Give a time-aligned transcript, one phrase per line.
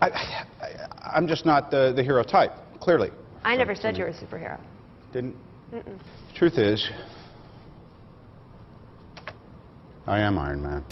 [0.00, 3.10] I, I, I'm just not the, the hero type, clearly.
[3.44, 4.58] I never said you were a superhero.
[5.12, 5.34] Didn't?
[6.34, 6.90] Truth is,
[10.06, 10.82] I am Iron Man.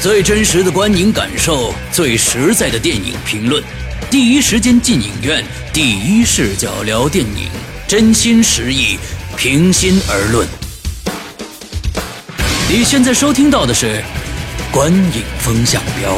[0.00, 3.62] 最真实的观影感受，最实在的电影评论，
[4.10, 7.48] 第一时间进影院，第一视角聊电影，
[7.88, 8.98] 真心实意，
[9.36, 10.46] 平心而论。
[12.68, 13.86] 你现在收听到的是
[14.72, 16.16] 《观影风向标》。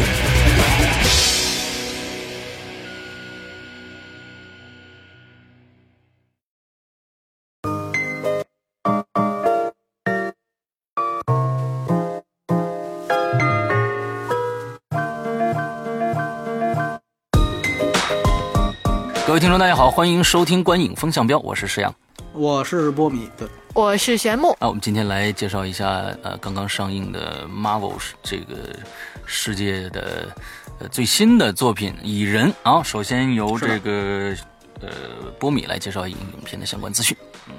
[19.52, 21.94] 众，大家好，欢迎收听《观影风向标》，我是石阳。
[22.32, 27.92] 我是波米，对，我是玄木，啊，我们今天来介绍一下呃刚刚上映的 Marvel
[28.22, 28.54] 这个
[29.26, 30.26] 世界的
[30.78, 32.82] 呃最新的作品《蚁人》啊。
[32.82, 34.34] 首先由这个
[34.80, 34.88] 呃
[35.38, 37.14] 波米来介绍影片的相关资讯。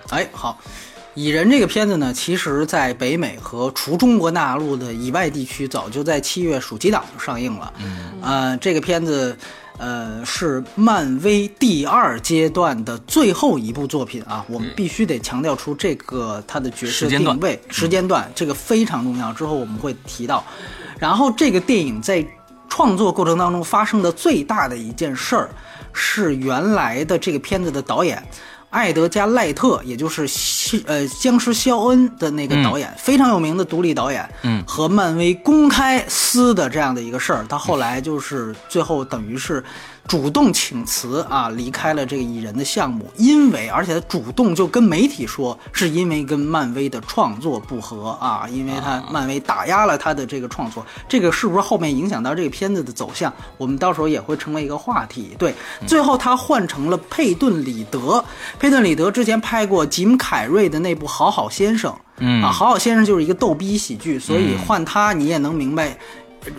[0.09, 0.57] 哎，好，
[1.13, 7.71] 《蚁人》这个片子呢，其实在北美和除中国大陆的以外地区，早就在七月暑期档就上映了。
[7.77, 9.37] 嗯，呃，这个片子。
[9.83, 19.33] 呃，是漫威第二阶段的最后一部作品啊，我们必须得强调出这个它的角色定位、时间段，这个非常重要。
[19.33, 20.41] 之后我们会提到。
[20.97, 22.25] 然后这个电影在
[22.69, 25.49] 创作过程当中发生的最大的一件事儿，
[25.91, 28.25] 是原来的这个片子的导演
[28.73, 39.63] 艾德加·赖特，也就是西呃僵尸肖恩的那个导演，非常有名的独立导演，嗯和漫威公开撕的这样的一个事儿，他后来就是最后等于是。
[40.07, 53.33] 主动请辞啊，离开了这个蚁人的项目，因为而且他主动就跟媒体说，是因为跟漫威的创作不合啊，因为他漫威打压了他的这个创作，这个是不是后面影响到这个片子的走向？
[53.57, 55.35] 我们到时候也会成为一个话题。
[55.39, 55.55] 对，
[55.87, 58.23] 最后他换成了佩顿·里德，
[58.59, 65.97] 佩顿·里德之前拍过吉姆·凯瑞的那部《好好先生》，嗯啊，《好好先生》就是一个逗逼喜剧，所以换他你也能明白。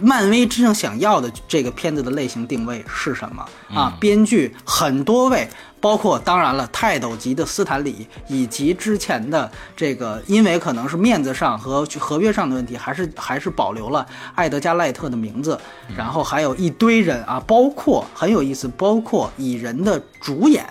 [0.00, 3.96] 漫威真正想要的这个片子的类型定位是什么啊？
[4.00, 5.48] 编剧很多位，
[5.80, 15.58] 包括当然了泰斗级的斯坦李，以及之前的这个，因为可能是面子上和合约上的问题，还是还是保留了艾德加·赖特的名字，
[15.96, 20.64] 然后还有一堆人啊，包括很有意思，包括蚁人的主演。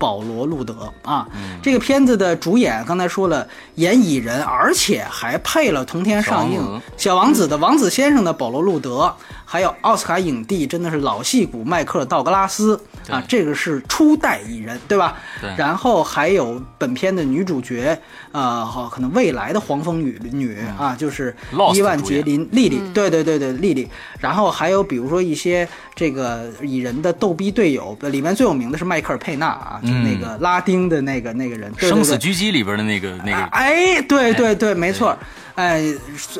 [0.00, 1.28] 保罗·路德啊，
[1.62, 9.14] 这个片子的主演刚才说了，演蚁人，而且还配了同天上映小王子《的王子先生的保罗·路德，
[9.52, 15.16] 还有奥斯卡影帝，真的是老戏骨迈克尔·道格拉斯啊，这个是初代蚁人，对吧？
[15.40, 15.50] 对。
[15.58, 18.00] 然后还有本片的女主角，
[18.30, 21.34] 呃，好可能未来的黄蜂女女啊，就是
[21.74, 23.88] 伊万杰林莉莉，对对对对，莉莉。
[24.20, 35.10] 然后还有比如说一些这个蚁人的逗逼队友，里面最有名的是迈克尔·佩纳啊，就是那个拉丁的那个那个人，对对生死狙击里边的那个那个，哎，对对对，没错。
[35.10, 35.18] 哎，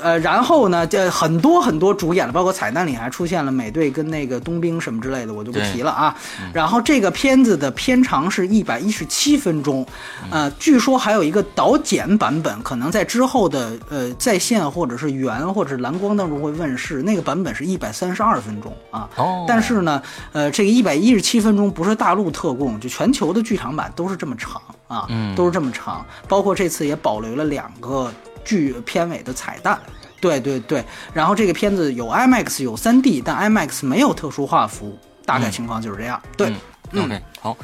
[0.02, 6.16] 呃，然后呢，这很多很多主演了，包括彩蛋里还出现了美队跟那个冬兵什么之类的，我就不提了啊。
[6.52, 9.86] 然后这个片子的片长是一百一十七分钟，
[10.30, 19.08] 呃，据说还有一个导剪版本，可能在之后的呃在线或者是原或者是蓝光当中会问世，那个版本是一百三十二分钟啊。
[19.16, 20.02] 哦但是呢，
[20.32, 26.04] 呃，这个一百一十七分钟不是大陆特供，就全球的剧场版都是这么长啊，嗯都是这么长。
[26.28, 28.12] 包括这次也保留了两个
[28.44, 29.80] 剧片尾的彩蛋。
[30.20, 30.84] 对对对，
[31.14, 36.20] 然后这个片子有 IMAX 有 3D，但 IMAX 没有特殊画幅，大概情况就是这样。
[36.36, 36.52] 对，
[36.92, 37.56] 嗯，OK，好，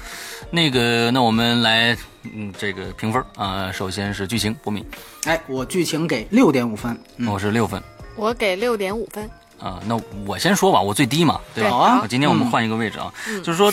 [0.50, 4.82] 那个那我们来嗯这个评分啊、首先是剧情，波米，
[5.26, 6.98] 哎，我剧情给六点五分。
[7.18, 7.82] 嗯，我是六分。
[8.14, 9.30] 我给六点五分。
[9.58, 11.68] 啊，那我先说吧，我最低嘛，对吧？
[11.68, 13.70] 对好啊今天我们换一个位置啊，就是说，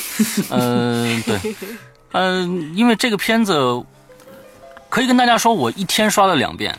[0.49, 1.55] 嗯、 对，
[2.11, 3.81] 嗯、因为这个片子
[4.89, 6.77] 可以跟大家说，我一天刷了两遍，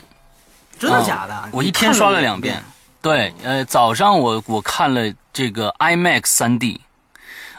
[0.79, 1.33] 真的假的？
[1.33, 2.63] 啊我一天刷了两遍。
[3.01, 6.79] 对，呃，早上我我看了这个 IMAX 3D，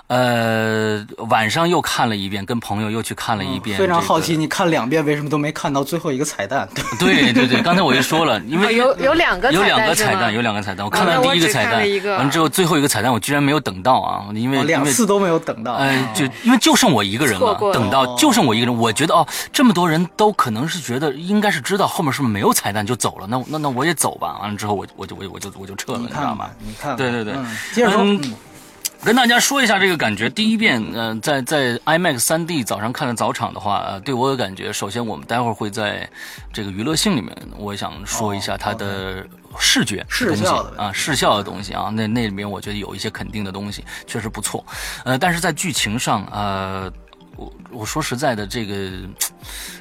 [0.08, 6.68] 呃，晚上又看了一遍，跟朋友又去看了一遍、嗯非常这个好奇，你看两遍为什么都没看到最后一个彩蛋？
[6.98, 10.86] 对对对，刚才我就说了，因为有有两个有两个彩蛋，有两个彩蛋。
[10.86, 15.72] 我看到第一个彩蛋了一个，完之后最后一个彩蛋我居然没有等到啊，因为哦两次都没有等到。
[15.74, 24.38] 哎哦，就因为就剩我一个人了，了等到就剩我一个人，我觉得哦，这么多人都可能是觉得应该是知道后面是不是没有彩蛋就走了，那那那我也走吧。
[24.40, 28.04] 完了之后我我就我就我就我就撤了，你你知道吗你看，对对对嗯接着说。
[29.04, 30.28] 跟大家说一下这个感觉。
[30.28, 36.08] 第一遍，呃，在在 IMAX 3D 早上看的早场的话，呃，对我的感觉，首先我们待会儿会在
[36.52, 39.24] 这个娱乐性里面，我想说一下它的
[39.58, 44.64] 视觉视效的啊，视效的东西啊，那那里面我觉得有一些肯定的东西，确实不错。
[45.04, 46.92] 呃，但是在剧情上，呃，
[47.36, 48.90] 我我说实在的，这个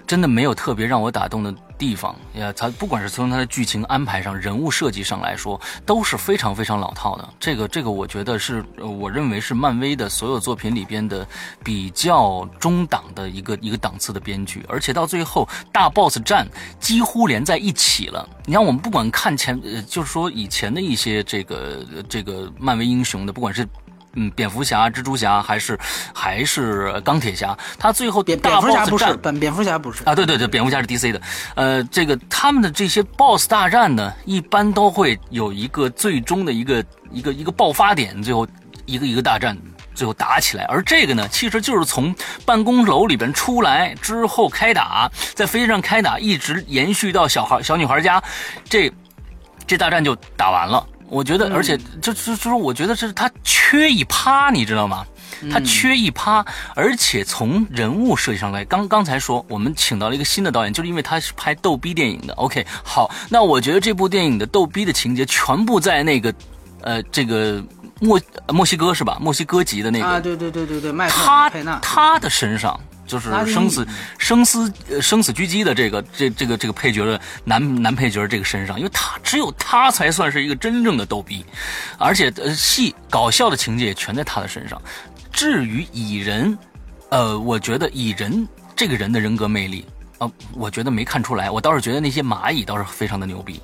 [0.06, 2.54] 真的没有特别让我打动的地方呀。
[2.56, 7.30] 它不管是从它的剧情安排上、人物设计上来说，都是非常非常老套的。
[7.40, 11.28] 这个这个，我觉得是我认为是漫威的所有作品里边的
[11.64, 16.48] 比较中档的一个一个档次的编剧，而且到最后大 boss 战
[16.80, 18.28] 几乎连在一起了。
[18.46, 23.68] 你看，我们不管看前，呃，就是说以前的一些这个这个漫威英雄的，不管是。
[24.16, 25.78] 嗯，蝙蝠侠、蜘蛛侠还是
[26.14, 31.22] 还是钢铁侠，他最后蝙蝙蝠侠不是，战本蝙蝠侠不是啊，对对对，蝙蝠侠是 DC 的，
[31.56, 38.48] 呃，这个他们的这些 BOSS 大战呢，一般都会有一个最终的一个一个一个爆发点，最后
[38.86, 39.58] 一个一个大战。
[39.94, 42.14] 最后打起来，而这个呢，其实就是从
[42.46, 48.22] 办公楼里边出来之后开打，在飞机上开打，一直延续到小孩小女孩家，
[48.66, 48.92] 这
[49.66, 50.86] 这大战就打完了。
[51.10, 55.06] 我觉得，而且就就就是，我觉得这是他缺一趴，你知道吗？
[55.52, 56.44] 他缺一趴，
[56.76, 62.34] 而且从人物设计上来，刚刚才说我们请到了一个新的导演，就是因为他是拍逗逼电影的。
[62.36, 66.34] OK，好，那我觉得这部电影的逗逼的情节全部在那个，
[66.82, 67.62] 呃，这个
[68.00, 69.18] 墨墨西哥是吧？
[69.20, 73.88] 墨西哥籍的那个，啊，对对对对对，麦克他佩纳，他的身上就是生死
[74.18, 81.46] 生死呃生死狙击的这个这这个这个配角的男男配角这个身上，因为他只有他才算是一个真正的逗逼，
[81.98, 84.82] 而且呃戏搞笑的情节也全在他的身上。
[85.32, 86.58] 至于蚁人，
[87.10, 89.86] 呃，我觉得蚁人这个人的人格魅力。
[90.18, 93.62] 呃，我觉得没看出来，我倒是觉得那些蚂蚁倒是非常的牛逼，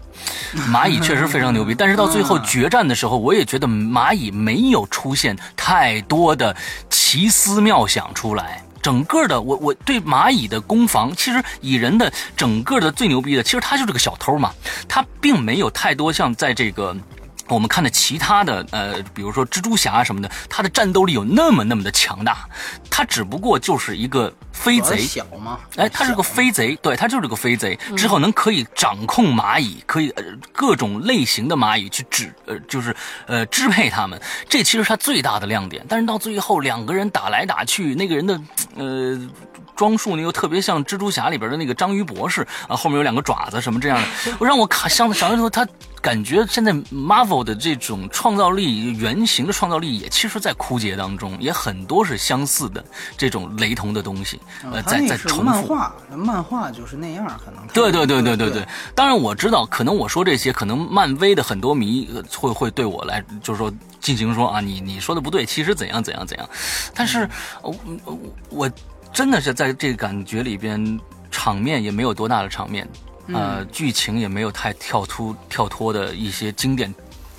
[0.69, 1.73] 蚂蚁确实非常牛逼。
[1.73, 6.53] 但是到最后决战的时候，我也觉得蚂蚁没有出现太多的
[6.89, 8.61] 奇思妙想出来。
[8.81, 14.53] 整个的，我我对蚂蚁的攻防，其实蚁人的整个的最牛逼的，其实他就是个小偷嘛，
[14.87, 16.95] 他并没有太多像在这个。
[17.53, 22.47] 我们看的其他的，呃，比如说蜘蛛侠什么的，他的战斗力有那么那么的强大，
[22.89, 32.95] 他只不过就是一个飞贼，小吗，哎，他是个飞贼，对他就是个飞贼，之后能可以掌控蚂蚁，可以呃各种类型的蚂蚁去指呃就是
[33.27, 35.85] 呃支配他们，这其实是他最大的亮点。
[35.89, 38.39] 但是到最后两个人打来打去，那个人的
[38.75, 39.19] 呃
[39.75, 45.67] 装束呢又特别像蜘蛛侠里边的那个章鱼博士啊，后面有两个爪子什么这样的，我让我看想想的时候他。
[46.01, 52.83] 感觉现在 Marvel 的这种创造力、原型的创造力也其实，在枯竭当中，也很多是相似的
[53.15, 54.39] 这种雷同的东西，
[54.71, 55.43] 呃，在在重复。
[55.43, 66.25] 漫画，漫画就是那样，可能对对对对对对，当然我知道，可能我说这些，可能漫威的很多迷呃会会对我来，就是说进行说啊，你你说的不对，其实怎样怎样。
[66.25, 66.49] 怎样，
[66.95, 67.27] 但是
[67.61, 67.75] 呃
[68.05, 68.19] 我
[68.49, 68.71] 我
[69.11, 70.99] 真的是在这个感觉里边，
[71.29, 72.87] 场面也没有多大的场面，
[73.27, 76.93] 呃，剧情也没有太跳突跳脱的一些经典。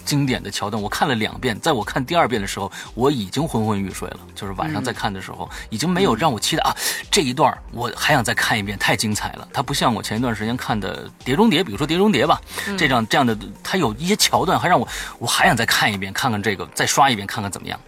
[0.05, 4.19] 经典的桥段，我看了两遍，在我看第二遍的时候，我已经昏昏欲睡了。
[4.35, 6.75] 就是晚上再看的时候，已经没有让我期待啊
[7.09, 9.47] 这一段，我还想再看一遍，太精彩了。
[9.53, 12.41] 它不像我前一段时间看的《碟中谍》，比如说《碟中谍》吧，
[12.77, 14.87] 这样这样的，它有一些桥段还让我
[15.21, 17.79] 我还想再看一遍，看看这个，再刷一遍，看看怎么样。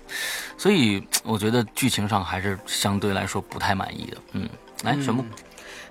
[0.56, 4.17] 所以我觉得剧情上还是相对来说不太满意的。
[4.35, 4.49] 嗯，
[4.85, 5.26] 来，玄木，嗯，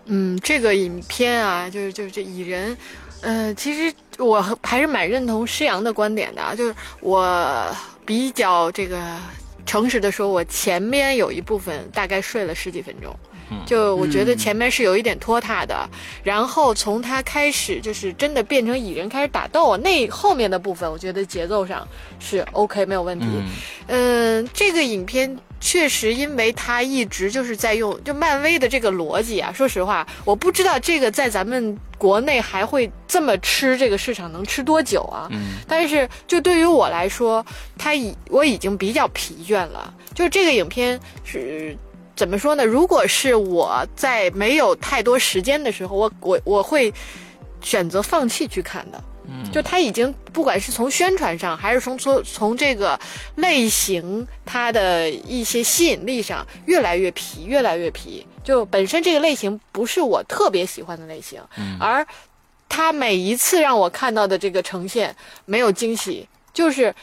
[0.05, 2.77] 嗯这个影片啊，就是就是这蚁人，
[3.21, 7.65] 呃，其实我还是蛮认同施阳的观点的啊，就是我
[8.05, 9.01] 比较这个
[9.65, 13.15] 诚实的说，我前面有一部分大概睡了十几分钟。
[13.65, 15.89] 就我觉得前面是有一点拖沓的，
[16.23, 21.87] 然后从他开始就是真的变成蚁人开始打斗，那后面的部分我觉得节奏上
[22.19, 23.25] 是 OK 没有问题。
[23.87, 35.27] 嗯、这个影片确实因为他一直就是在用就漫威的这个逻辑啊，说实话，我不知道这个在咱们国内还会这么吃这个市场能吃多久啊？
[35.31, 37.45] 嗯但是就对于我来说，
[37.77, 39.93] 他已我已经比较疲倦了。
[40.13, 41.75] 就是这个影片是
[42.15, 42.63] 怎么说呢？
[42.63, 46.93] 如果是我在没有太多时间的时候，我我我会
[47.61, 49.03] 选择放弃去看的。
[49.25, 52.99] 嗯就他已经不管是从宣传上，还是从从从这个
[53.35, 58.27] 类型它的一些吸引力上，越来越皮，越来越皮。
[58.43, 62.05] 就本身这个类型不是我特别喜欢的类型，嗯而
[62.67, 65.15] 他每一次让我看到的这个呈现
[65.45, 66.93] 没有惊喜，就是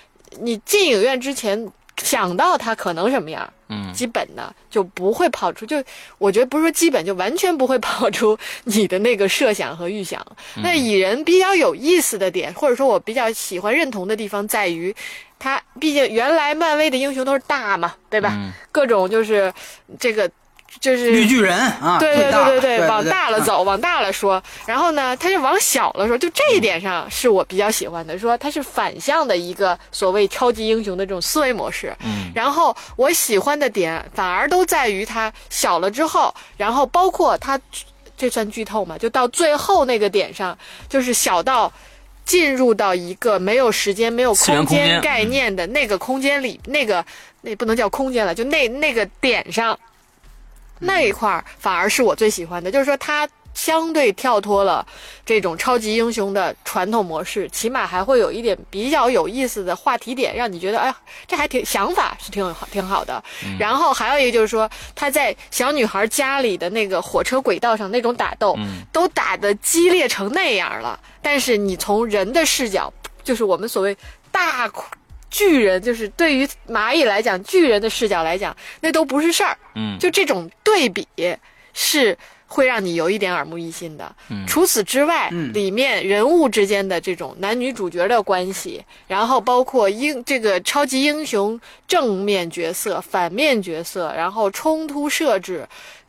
[0.40, 1.67] 你进影院之前
[1.99, 5.82] 想到它可能什么样，嗯基本的就不会跑出，就
[6.18, 10.25] 我觉得不是说基本，就完全不会跑出你的那个设想和预想。
[10.56, 14.94] 那蚁人比较有意思的点，或者说我比较喜欢认同的地方在于，
[15.38, 18.32] 他毕竟原来漫威的英雄都是大嘛，对吧？
[18.35, 19.52] 嗯各种就是
[19.99, 20.30] 这个
[20.79, 24.43] 就是绿巨人啊，对对对对对，往大了嗯走，往大了说。
[24.67, 31.95] 然后呢，他就往小了说，就这一点上是我比较喜欢的，说他是反向的一个所谓超级英雄的这种思维模式。
[32.05, 37.59] 嗯，然后我喜欢的点反而都在于他小了之后，然后包括他，
[38.17, 38.97] 这算剧透嘛？
[38.97, 40.57] 就到最后那个点上，
[40.89, 41.73] 就是小到。
[42.23, 47.05] 进入到一个没有时间、没有空间间概念的那个空间里，那个
[47.41, 49.77] 那不能叫空间了，就那那个点上，
[50.81, 54.87] 那一块儿反而是我最喜欢的，就是说它相对跳脱了
[55.27, 60.95] 这种超级英雄的传统模式，起码还会有一点比较有意思的话题点，让你觉得哎，
[61.27, 63.23] 这还挺想法是挺好挺好的。
[63.59, 68.57] 然后还有一个就是说，他在小女孩家里的那个火车轨道上那种打斗，
[68.93, 72.91] 都打得激烈成那样了，但是你从人的视角，
[73.25, 73.95] 就是我们所谓
[74.31, 74.69] 大
[75.31, 79.57] 巨人，就是对于蚂蚁来讲，巨人的视角来讲，那都不是事儿。
[79.75, 81.07] 嗯就这种对比
[81.73, 82.17] 是
[82.49, 84.13] 会让你有一点耳目一新的。
[84.29, 95.65] 嗯除此之外，嗯里面人物之间的这种男女主角的关系，然后包括英这个超级英雄正面角色、反面角色，然后冲突设置，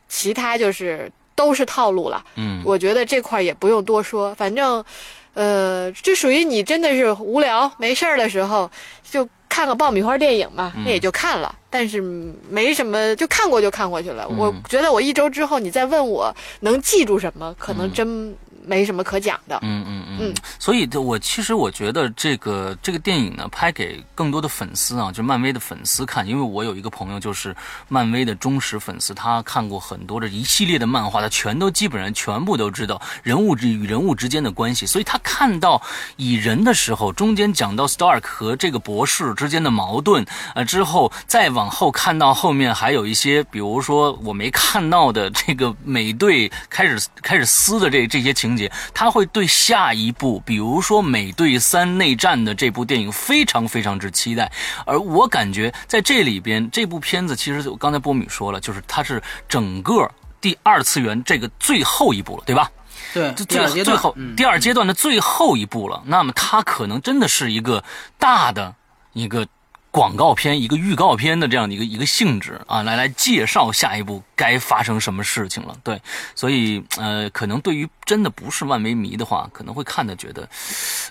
[0.09, 2.25] 其他就是都是套路了。
[2.35, 4.83] 嗯我觉得这块儿也不用多说，反正，
[5.33, 8.69] 呃，这属于你真的是无聊没事儿的时候，
[9.09, 12.01] 就看个爆米花电影嘛，那也就看了，但是
[12.49, 14.27] 没什么，就看过就看过去了。
[14.27, 18.35] 我觉得我一周之后你再问我能记住什么，可能真
[18.65, 19.59] 没什么可讲的。
[19.61, 20.17] 嗯嗯嗯。
[20.21, 27.55] 嗯，所以我其实我觉得这个这个电影呢，拍给更多的粉丝啊，就是漫威的粉丝看，因为我有一个朋友就是
[27.87, 35.81] 漫威的忠实粉丝，他看过很多的一系列的漫画，他全都基本上全部都知道人物之与人物之间的关系，所以他看到
[36.17, 54.51] 蚁人的时候，中间讲到 Stark 和这个博士之间的矛盾，呃，之后再往后看到后面还有一些，比如说我没看到的这个美队开始开始撕的这这些情节，他会对下一部，比如说美队三内战的这部电影非常非常之期待。
[54.85, 62.69] 而我感觉在这里边，这部片子其实我刚才波米说了，就是它是整个第二次元这个最后一部了，对吧？
[63.13, 66.01] 对，最最后、嗯第二阶段的最后一步了。
[66.05, 67.83] 那么它可能真的是一个
[68.17, 68.73] 大的
[69.13, 69.45] 一个
[69.91, 75.77] 广告片、一个预告片的这样的一个一个性质啊，来来介绍下一步该发生什么事情了。
[75.83, 76.01] 对，
[76.33, 80.49] 所以呃，可能对于真的不是漫威迷的话，可能会看的觉得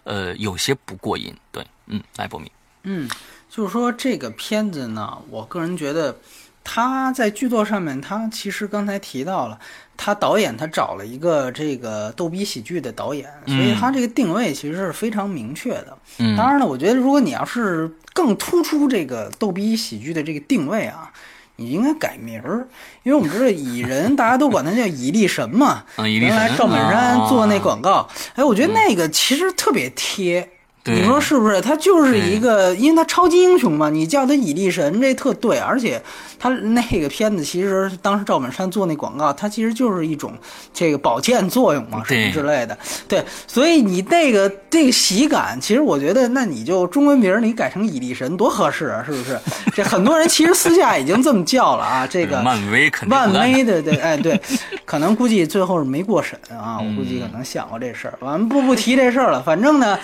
[0.04, 1.34] 呃有些不过瘾。
[1.52, 2.50] 对，嗯，来波米，
[2.84, 3.08] 嗯，
[3.50, 6.18] 就是说这个片子呢，我个人觉得
[6.62, 9.58] 他在剧作上面，他其实刚才提到了，
[9.96, 15.98] 他导演他找了一个这个逗逼喜剧的导演，所以他这个定位其实是非常明确的。
[16.18, 21.10] 嗯，当然了，我觉得如果你要是更突出这个逗逼喜剧的这个定位啊。
[21.56, 22.66] 你应该改名儿，
[23.02, 25.84] 因为我们知道蚁人，大家都管他叫蚁力神嘛。
[25.96, 30.48] 啊蚁力神原来赵本山啊做那广告，哎，我觉得那个其实特别贴。
[30.82, 31.60] 对你说是不是？
[31.60, 35.58] 他就是一个，因为他超级英雄嘛，你叫他蚁力神，这特对。
[35.58, 36.00] 而且
[36.38, 40.32] 他那个片子，其实当时赵本山做那广告，他其实就是一种
[40.72, 42.76] 这个保健作用嘛，什么之类的。
[43.06, 49.38] 对，所以你那个这个喜感，其实我觉得，那你就中文名你改成蚁力神多合适啊，是不是？
[49.74, 54.40] 这很多人其实私下已经这么叫了啊，这个漫威肯定漫威的对，哎对，
[54.86, 58.14] 可能估计最后是没过审啊，我估计可能想过这事儿。
[58.20, 59.98] 完不不提这事儿了，反正呢，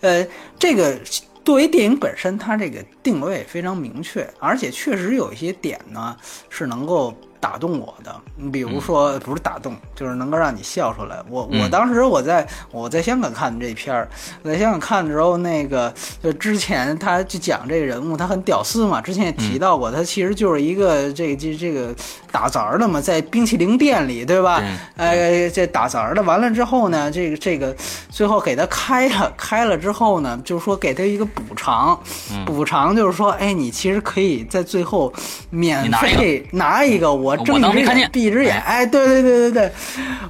[0.00, 0.19] 呃，
[0.58, 0.98] 这个
[1.44, 6.16] 作为电影本身，它这个定位非常明确，而且确实有一些点呢
[6.48, 7.14] 是能够。
[7.40, 11.16] 打动我的，你比如说不是打动，就是能够让你笑出来。
[11.28, 14.08] 我我嗯当时我在我在香港看的这片儿，
[14.44, 15.92] 在香港看的时候，那个
[16.22, 21.94] 就之前他就讲这个人物，他很屌丝嘛，之前也提到过，他其实就是一个这这这个
[22.30, 24.60] 打杂儿的嘛，在冰淇淋店里，对吧？
[24.60, 24.70] 对。
[24.96, 27.74] 哎，这打杂儿的，完了之后呢，这个这个
[28.10, 31.98] 最后给他开了，开了之后呢，就是说给他一个补偿，
[32.44, 35.12] 补偿就是说，哎，你其实可以在最后
[35.48, 39.72] 免费拿一个，我我睁一只眼闭一只眼，哎哎，对对对对对，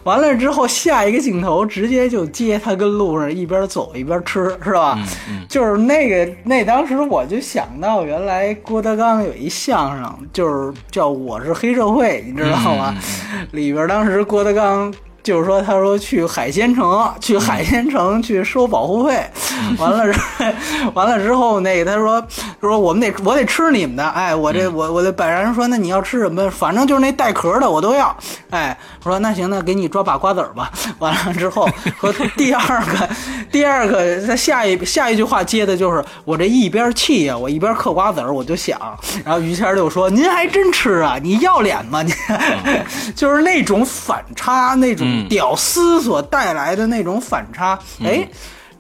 [0.04, 4.94] 完了之后下一个镜头直接就接他跟路上一边走一边吃，是吧？
[4.98, 12.94] 嗯嗯就是那个那当时我就想到，原来郭德纲有一相声，就是叫《我是黑社会》，你知道吗？
[13.32, 14.92] 嗯里边当时郭德纲
[15.22, 19.22] 就是说，他说去海鲜城，去海鲜城去收保护费，
[19.78, 20.20] 完了之，
[20.94, 22.22] 完了之后， 那个他说
[22.60, 26.50] 说我们得我得吃你们的，哎，我这我我这本人说，那你要吃什么？
[26.50, 28.16] 反正就是那带壳的我都要，
[28.50, 30.70] 哎，我说那行，那给你抓把瓜子儿吧。
[30.98, 33.08] 完了之后说第二个
[33.50, 38.78] 第二个他下一下一句话接的就是我这一边气呀，我一边嗑瓜子儿，我就想，
[39.24, 42.02] 然后于谦儿就说您还真吃啊，你要脸吗？
[42.02, 42.12] 你？
[43.14, 48.28] 就是那种反差，那种嗯屌丝所带来的那种反差，哎。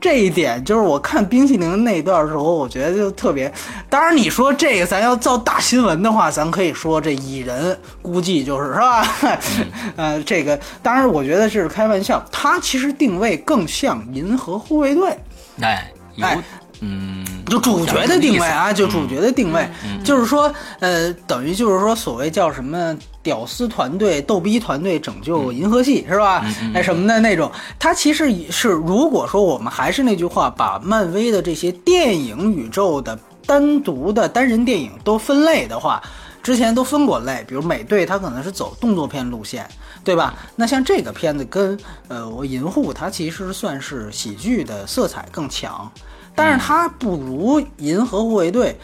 [0.02, 3.52] 这一点就是我看冰淇淋那段时候，我觉得就特别。
[3.90, 9.06] 当然，你说这个咱要造大新闻的话，咱可以说这蚁人估计就是是吧？
[9.96, 15.14] 呃，这个当然我觉得这是开玩笑，他其实定位更像银河护卫队。
[15.60, 16.42] 哎，哎
[16.80, 26.44] 嗯，就主角的定位啊，就主角的定位，嗯就是说，呃，等于就是说，所谓叫什么屌丝团队、逗逼团队拯救银河系，是吧？
[26.74, 36.02] 哎，什么的那种，它其实是，如果说我们还是那句话，把漫威的这些电影宇宙的单独的单人电影都分类的话。
[36.42, 39.68] 之前都分过类，比如美队，它可能是走动作片路线，
[40.02, 40.34] 对吧？
[40.56, 45.92] 那像这个片子跟呃我银护，它其实算是喜剧的色彩更强，
[46.34, 48.74] 但是它不如银河护卫队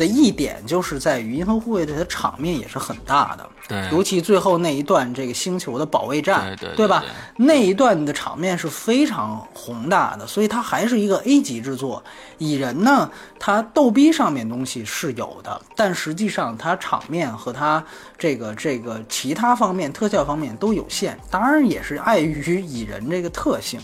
[0.00, 7.04] 的一点就是在于银河护卫队的场面也是很大的，对尤其最后那一段这个星球的保卫战，对对对吧
[7.36, 7.44] 对？
[7.44, 12.02] 那一段的场面是非常宏大的，所以它还是一个 A 级制作。
[12.38, 17.84] 蚁人呢，它逗逼上面东西是有的，但实际上它场面和它
[18.16, 23.78] 这个这个其他方面特效方面都有限，当然也是碍于蚁人这个特性。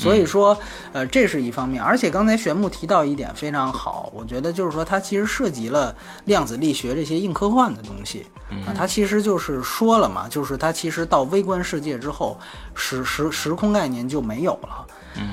[0.00, 0.56] 所以说，
[0.92, 8.24] 呃，这是一方面，而且刚才玄牧提到一点非常好，我觉得就是说它其实涉及了量子力学这些硬科幻的东西
[8.66, 12.40] 啊，它其实就是说了嘛，就是它其实到微观世界之后，
[12.74, 14.86] 时时时空概念就没有了，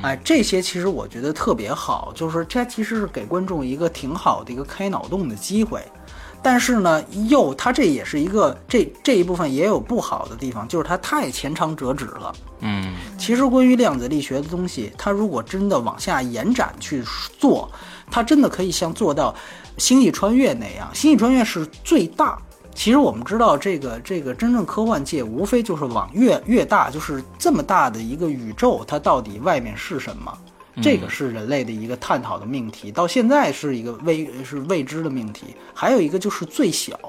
[0.04, 5.82] 哎，这些其实我觉得特别好，就是这其实是给观众一个挺好的一个开脑洞的机会。
[6.40, 12.34] 但是呢，又它这也是一个这这一部分也有不好的地方，就是它太前长折指了。
[12.60, 17.04] 嗯，其实关于量子力学的东西，它如果真的往下延展去
[17.40, 17.70] 做，
[18.12, 19.36] 它真的可以像做到
[19.82, 22.38] 《星际穿越》那样，《星际穿越》是最大。
[22.74, 30.32] 其实我们知道，这个这个真正科幻界无非就是往越越大，就是这么大的一个宇宙，它到底外面是什么？
[30.82, 35.56] 这个是人类的一个探讨的命题，到现在是一个未是未知的命题。
[35.74, 37.00] 还有一个就是最小，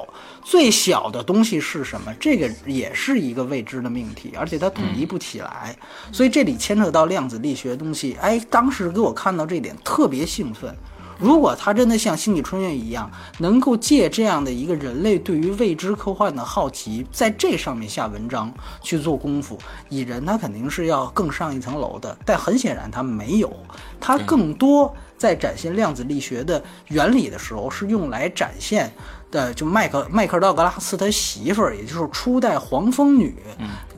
[0.42, 2.12] 最小的东西是什么？
[2.18, 5.76] 这个也是一个未知的命题，而且它统一不起来。
[6.10, 10.75] 所以这里牵扯到量子力学的东西，哎，当时给我看到这点特别兴奋。
[11.19, 22.17] 如果他真的像《星际穿越》一样，能够借这样的一个人类对于未知科幻的好奇，在这上面下文章去做功夫，蚁人他肯定是要更上一层楼的。
[22.25, 23.52] 但很显然他没有，
[24.00, 28.93] 他更多在展现量子力学的原理的时候，是用来展现
[29.31, 33.35] 的，就麦克麦克道格拉斯他媳妇儿，也就是初代黄蜂女，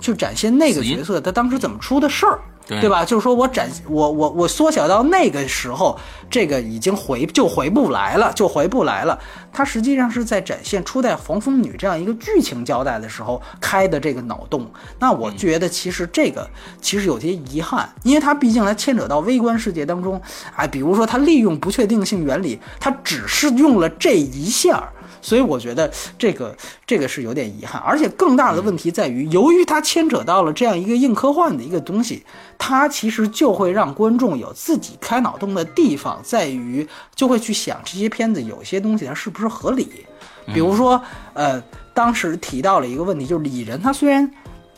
[0.01, 2.41] 去展现那个角色他当时怎么出的事儿。
[2.79, 3.05] 对吧？
[3.05, 5.99] 就是说我展我我我缩小到那个时候，
[6.31, 9.19] 这个已经回就回不来了，就回不来了。
[9.53, 14.71] 它实际上是在展现初代黄蜂女这样一个剧情交代的时候开的这个脑洞。
[15.01, 16.49] 那我觉得其实这个
[16.81, 20.21] 其实有些遗憾，因为它毕竟它牵扯到微观世界当中，
[20.55, 24.93] 哎，比如说它利用不确定性原理，它只是用了这一下儿。
[25.21, 26.57] 所以我觉得这个
[26.87, 32.25] 这个是有点遗憾，而且更大的问题在于，由于它牵扯到了这样一个硬科幻的一个东西，
[32.59, 40.07] 它其实就会让观众有自己开脑洞的地方，在于就会去想这些片子有些东西它是不是合理。
[40.47, 41.01] 比如说，
[41.35, 41.63] 呃，
[41.95, 44.29] 当时提到了一个问题，就是蚁人它虽然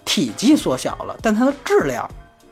[0.04, 2.06] 体积缩小了，但它的质量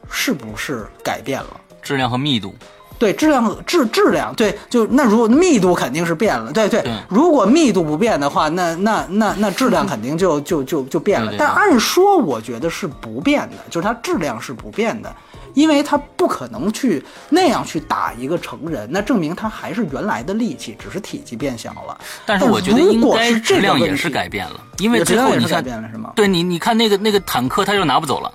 [0.08, 1.60] 是不是改变了？
[1.82, 2.54] 质量和密度，
[3.00, 6.92] 对质量质质量，对，就那如果密度肯定是变了，对对对。
[7.08, 11.32] 如果密度不变的话，那那那那质量肯定就就就就变了。
[11.38, 15.10] 但按说我觉得是不变的，就是它质量是不变的，
[15.54, 21.98] 因为它不可能去那样去打一个成人，那证明它还是原来的力气，只是体积变小了。
[22.26, 26.12] 但是我觉得应该是质量也是改变了，因为质最量也是改后你看，变了是吗？
[26.14, 28.30] 对你你看那个那个坦克他就拿不走了，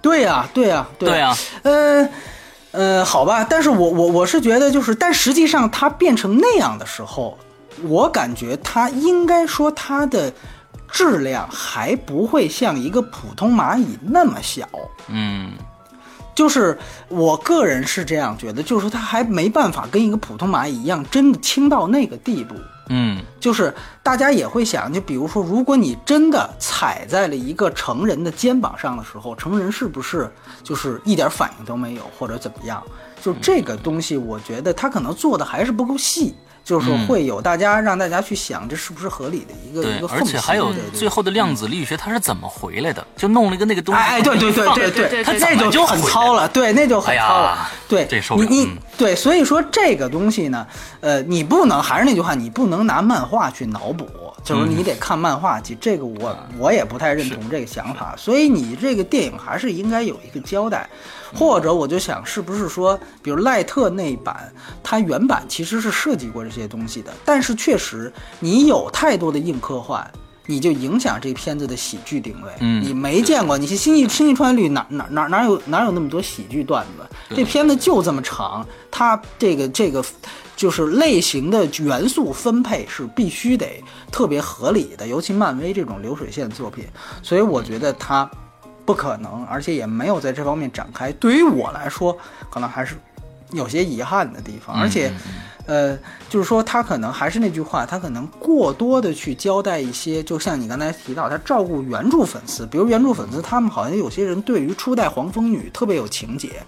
[0.00, 2.08] 对呀、对呀、对啊，呃，
[2.76, 7.36] 呃，好吧，但是我我我是觉得就是，但实际上它变成那样的时候，
[7.84, 10.30] 我感觉它应该说它的
[10.92, 14.68] 质量还不会像一个普通蚂蚁那么小。
[15.08, 15.52] 嗯，
[16.34, 22.54] 就是我个人是这样觉得，就是说它还没办法跟一个普通蚂蚁一样，真的轻到那个地步。
[22.88, 23.22] 嗯。
[23.38, 23.72] 就是
[24.02, 30.30] 大家也会想，就比如说，如果你真的踩在了一个成人的肩膀上的时候，成人是不是
[30.62, 32.82] 就是一点反应都没有，或者怎么样？
[33.22, 36.34] 就这个东西，我觉得他可能做的还是不够细，
[36.66, 40.08] 就是会有大家让大家去想，这是不是合理的一个一个？
[40.08, 43.06] 而且还有最后的量子力学，它是怎么回来的？
[43.16, 50.66] 就弄了一个那个东西，哎哎，对对对对对对对它怎么那就很糙了，对，那就很糙了，对，这受不你你对，所以说这个东西呢，
[50.98, 54.08] 呃，你不能还是那句话，你不能拿漫画去脑补，
[54.42, 60.88] 就是你得看漫画去，这个我我也不太认同这个想法，所以你这个电影还是应该有一个交代，
[61.32, 64.52] 或者我就想是不是说，比如赖特那一版，
[64.82, 70.10] 它原版其实是设计过这些东西的，但是确实你有太多的硬科幻。
[70.48, 77.34] 你就影响这片子的喜剧定位，嗯你没见过，你是星际星际穿越率哪哪哪哪有哪有那么多喜剧段子？
[77.34, 80.04] 这片子就这么长，它这个这个
[80.54, 86.84] 就是类型的元素分配是必须得特别合理的，尤其漫威这种流水线作品，
[87.24, 88.30] 所以我觉得它
[88.84, 91.10] 不可能，而且也没有在这方面展开。
[91.14, 92.16] 对于我来说，
[92.48, 92.94] 可能还是
[93.50, 95.12] 有些遗憾的地方，而且。
[95.66, 95.98] 呃，
[96.30, 106.62] 就是说他可能还是那句话，他可能过多的去交代一些，就像你刚才提到，他照顾原著粉丝，比如原著粉丝，他们好像有些人对于初代黄蜂女特别有情节，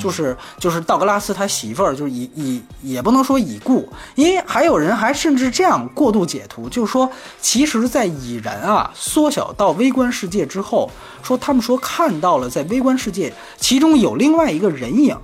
[0.00, 7.10] 就是就是道格拉斯他媳妇儿，就是已已也不能说已故，因为还有人还甚至这样过度解读，就是说，
[7.40, 10.90] 其实，在蚁人啊缩小到微观世界之后，
[11.22, 15.16] 说他们说看到了在微观世界，其中有另外一个人影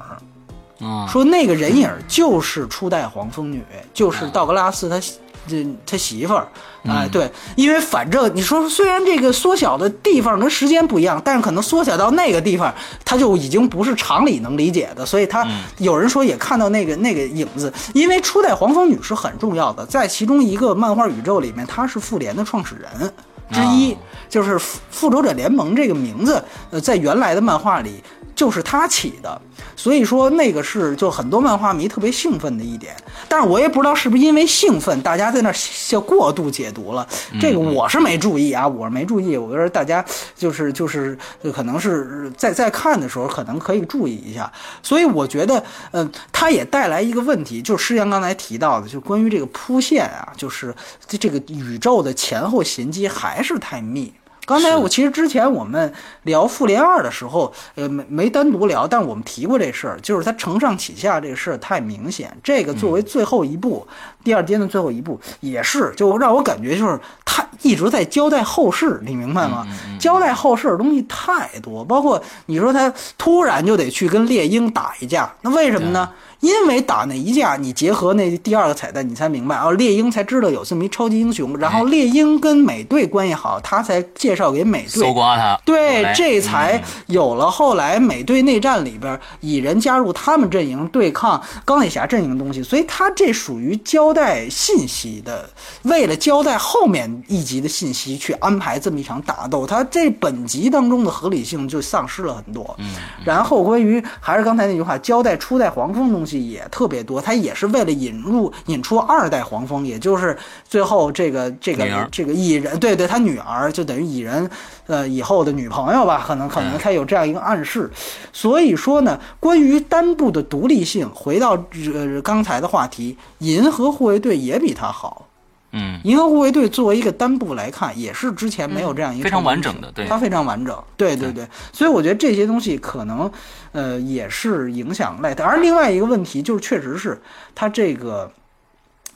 [1.08, 3.62] 说那个人影就是初代黄蜂女，
[3.92, 5.14] 就是道格拉斯他媳
[5.46, 6.46] 这他媳妇儿，
[6.84, 15.46] 哎、对，因为反正你说虽然这个缩小的地方跟时间不一样，但是可能缩小到那个地方，他就已经不是常理能理解的，所以他
[15.78, 23.10] 有人说也看到那个那个影子，因为初代黄蜂女是很重要的，在其中一个漫画宇宙里面，她是复联的创始人
[23.50, 23.96] 之一，
[24.28, 28.04] 就是复复仇者联盟这个名字，呃，在原来的漫画里
[28.38, 29.42] 就是他起的，
[29.74, 32.94] 所以说那个是就很多漫画迷特别兴奋的一点。
[33.28, 35.54] 但是我也不知道是不是因为兴奋，大家在那儿
[35.88, 37.04] 就过度解读了。
[37.40, 39.36] 这个我是没注意啊，我是没注意。
[39.36, 40.04] 我觉得大家
[40.36, 44.48] 就是就是就可能是在在看的时候可能可以注意一下。
[44.84, 50.72] 所以我觉得，嗯、它也带来一个问题，就是诗阳刚才提到的，就关于这个铺线啊，就是
[51.08, 54.12] 这这个宇宙的前后衔接还是太密。
[54.48, 62.34] 刚才我其实之前我们聊《复联二》的时候，呃，没没单独聊，但我们提过这事儿，就是它承上启下这个事儿太明显。
[62.42, 63.86] 这个作为最后一步，
[64.24, 69.66] 第二阶段最后一步也是，就让我感觉就是他一直在交代后事，你明白吗？
[70.00, 76.08] 交代后事的东西太多，包括你说他突然就得去跟猎鹰打一架，那为什么呢？
[76.40, 85.12] 因为打那一架，你结合那第二个彩蛋，你才明白哦，猎鹰才知道有这么一超级英雄，然后猎鹰跟美队关系好，他才介绍给美队搜。
[85.12, 95.48] 刮他，对，这才有了后来美队内战里边蚁人加入他们阵营对抗钢铁侠阵营的东西，所以他这属于交代信息的，
[95.82, 102.76] 为了交代后面一集的信息去安排这么一场打斗，他这本集当中的合理性就丧失了很多。
[102.78, 102.90] 嗯，
[103.24, 110.36] 然后关于还是刚才那句话，交代初代黄蜂东西也特别多，他也是为了引入引出二代黄蜂，也就是
[110.68, 114.50] 最后这个这个这个蚁人，对对，他女儿就等于蚁人，
[114.86, 117.90] 呃，以后的女朋友吧，可能可能他有这样一个暗示。
[118.32, 121.52] 所以说呢，关于单部的独立性，回到
[121.94, 125.27] 呃刚才的话题，银河护卫队也比他好。
[125.70, 133.30] 嗯，银河护卫队作为一个单部来看，也是之前没有这样一个非常完整的对它非常完整，对对对，所以我觉得这些东西可能，
[133.72, 135.44] 呃，也是影响赖特。
[135.44, 137.20] 而另外一个问题就是，确实是
[137.54, 138.32] 它这个，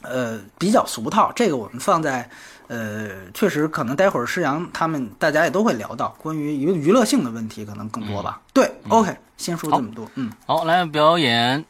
[0.03, 1.31] 呃，比较俗套。
[1.35, 2.29] 这个我们放在，
[2.67, 8.39] 呃，确实可能待会儿施阳他们大家也都会聊到关于娱娱乐性的问题，可能更多吧。
[8.53, 10.07] 对，OK，先说这么多。
[10.13, 11.65] 嗯，好，来表演，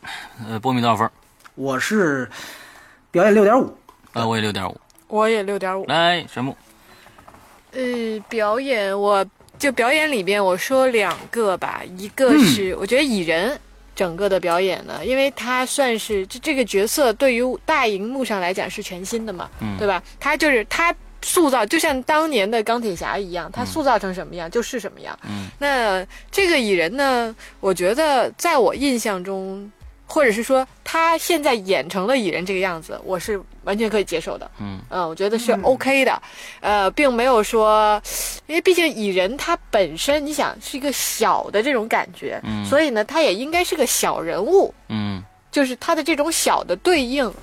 [0.46, 1.10] 呃，波米多少分？
[1.56, 2.30] 我是
[3.10, 3.74] 表演六点五。
[4.14, 4.76] 呃，我也六点五。
[5.08, 5.86] 我也六点五。
[5.88, 6.56] 来，玄木，
[7.74, 9.26] 呃，表演我
[9.60, 13.60] 就表演里边我说两个吧，一个是、我觉得蚁人
[13.96, 20.02] 整个的表演呢，因为他算是这这个角色对于大荧幕上来讲是全新的嘛，对吧？
[20.20, 20.96] 他就是他。
[21.26, 25.18] 塑造就像当年的钢铁侠一样，他塑造成什么样、就是什么样。
[25.24, 29.72] 嗯，那这个蚁人呢，我觉得在我印象中，
[30.14, 34.52] 或者是说他现在演成了蚁人这个样子，我是完全可以接受的。
[34.60, 34.80] 嗯。
[34.90, 36.22] 嗯我觉得是 OK 的，
[36.62, 38.00] 呃，并没有说，
[38.46, 42.64] 因为毕竟蚁人他本身你想是一个小的这种感觉，嗯。
[42.64, 45.24] 所以呢，他也应该是个小人物，嗯。
[45.52, 47.34] 就是他的这种小的对应。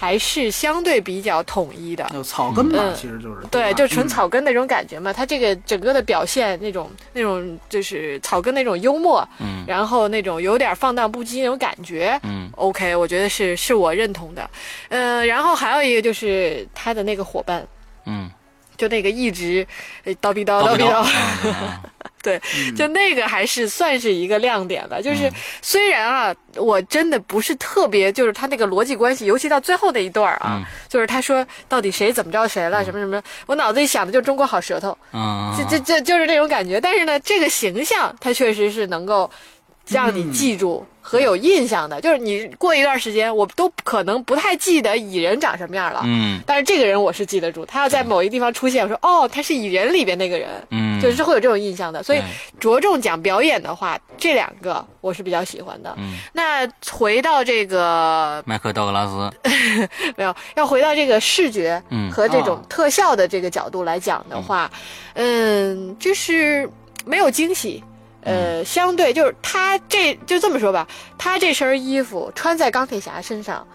[0.00, 2.10] 还是相对比较统一的。
[2.14, 5.12] 有草根嘛，嗯其实就是对，就纯嗯草根那种感觉嘛。
[5.12, 14.48] 他这个整个的表现，那种那种就是草根那种幽默，嗯然后那种有点放荡不羁那种感觉，嗯，OK，我觉得是是我认同的。
[14.88, 17.66] 呃，然后还有一个就是他的那个伙伴，
[18.06, 18.30] 嗯，
[18.78, 19.66] 就那个一直
[20.04, 21.06] 呃叨逼叨叨逼叨
[22.22, 22.40] 对，
[22.76, 25.00] 就那个还是算是一个亮点吧。
[25.00, 25.32] 就是嗯。
[25.62, 30.64] 虽然啊，我真的不是特别，就是他那个逻辑关系，尤其到最后那一段啊，嗯。
[30.88, 36.80] 就是他说到底谁怎么着谁了，什么什么，我脑子里想的就是中国好舌头，嗯，这这这就是那种感觉。
[36.80, 39.30] 但是呢，这个形象他确实是能够
[39.88, 42.00] 让你记住和有印象的。
[42.00, 46.02] 就是你过一段时间，我都可能不太记得蚁人长什么样了。
[46.04, 52.00] 嗯但是这个人我是记得住，他要在某一个地方出现，我说哦，他是蚁人里边那个人，嗯，就是会有这种印象的。
[52.04, 52.22] 所以
[52.60, 55.92] 着重讲表演的话，这两个我是比较喜欢的。
[55.98, 59.30] 嗯那回到这个麦克道格拉斯，
[60.16, 64.70] 没有，要回到这个视觉嗯和这种啊特效的这个角度来讲的话，
[65.14, 66.68] 嗯，就是
[67.04, 67.82] 没有惊喜。
[68.22, 73.66] 呃，相对就是他这就这么说吧，他这身衣服穿在钢铁侠身上，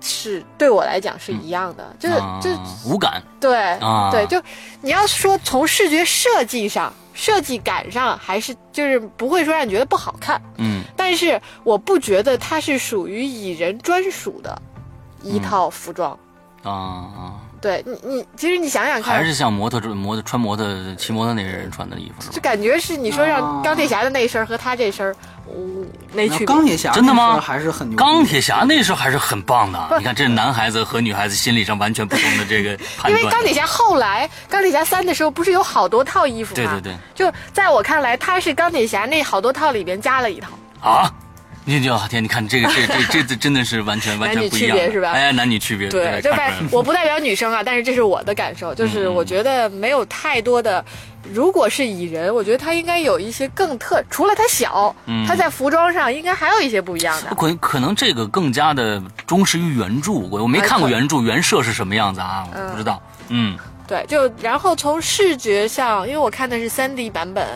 [0.00, 2.50] 是对我来讲是一样的，就是啊就
[2.88, 4.10] 无感，对、啊。
[4.10, 4.42] 对，就
[4.80, 10.82] 你要说从视觉设计上、设计感上，还是就是不会说让你觉得不好看，嗯。
[10.96, 14.60] 但是我不觉得它是属于蚁人专属的
[15.22, 16.18] 一套服装。
[16.62, 22.30] 啊啊，对你，你其实你想想看，还是像摩托摩托穿摩托骑摩托那些人穿的衣服？
[22.32, 25.14] 就感觉是你说让哦钢铁侠的那一身儿和他这身儿，
[25.54, 26.46] 嗯，没那区别。
[26.46, 33.12] 钢铁侠真的吗那时候还是很牛钢铁侠那时候还是很棒的，你看这是男孩子和女孩子心理上完全不同的这个 判断。
[33.12, 36.56] 因为钢铁侠后来钢铁侠三的时候不是有好多套衣服吗？
[36.56, 40.48] 对对对，就在我看来，他是钢铁侠那好多套里边加了一套。
[40.80, 41.12] 啊，
[41.78, 50.84] 你就天，你看这个这这这这真的是完全完全不一样，男女区别是吧哎，男女区别，对，就看出来了反我不代表女生啊，但是这是我的感受，就是嗯我觉得没有太多的。
[51.34, 57.34] 如果是蚁人，我觉得他应该有一些更特，除了他小，嗯他在服装上应该还有一些不一样的。
[57.34, 62.48] 可可能这个更加的忠实于原著，我我没看过原著，原设是什么样子啊？
[62.52, 63.00] 我不知道。
[63.28, 63.56] 嗯
[63.86, 67.46] 对，就然后从视觉上，因为我看的是三 D 版本，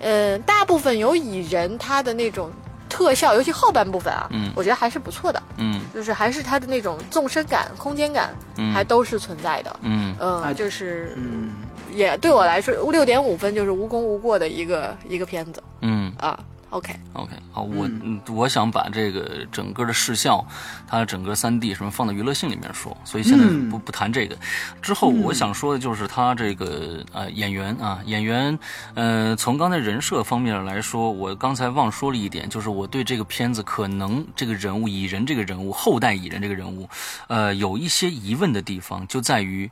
[0.00, 2.50] 呃，大部分有蚁人他的那种
[2.94, 4.52] 特效，尤其后半部分啊，嗯。
[4.54, 5.80] 我觉得还是不错的，嗯。
[5.92, 8.72] 就是还是它的那种纵深感、空间感，嗯。
[8.72, 9.76] 还都是存在的。
[9.82, 10.14] 嗯。
[10.20, 11.50] 嗯，哎就是嗯，
[11.92, 15.60] 也对我来说，六点五分就是无功无过的一个一个片子。
[15.80, 16.12] 嗯。
[16.18, 16.38] 啊。
[16.70, 20.44] OK，，OK，好，我嗯我想把这个整个的视效，
[20.88, 24.36] 它整个三 D 什么放到娱乐性里面说，所以现在嗯不不谈这个。
[24.82, 28.58] 之后我想说的就是他这个呃演员啊，演员，
[28.94, 36.88] 呃，从刚才人设方面来说，我刚才忘说了一点，就是我对这个片子可能这个人物蚁人这个人物后代蚁人这个人物，
[37.28, 39.70] 呃，有一些疑问的地方，就在于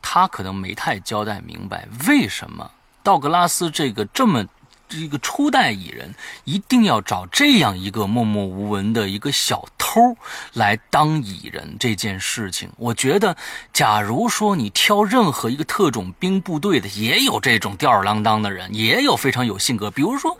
[0.00, 2.70] 他可能没太交代明白为什么
[3.02, 4.42] 道格拉斯这个这么。
[4.90, 6.12] 这个初代蚁人
[6.44, 10.16] 一定要找这样一个默默无闻的一个小偷
[10.52, 13.36] 来当蚁人这件事情，我觉得，
[13.72, 20.36] 假如说你挑任何一个特种兵部队的，也有这种吊儿郎当的人，也有非常有性格，比如说，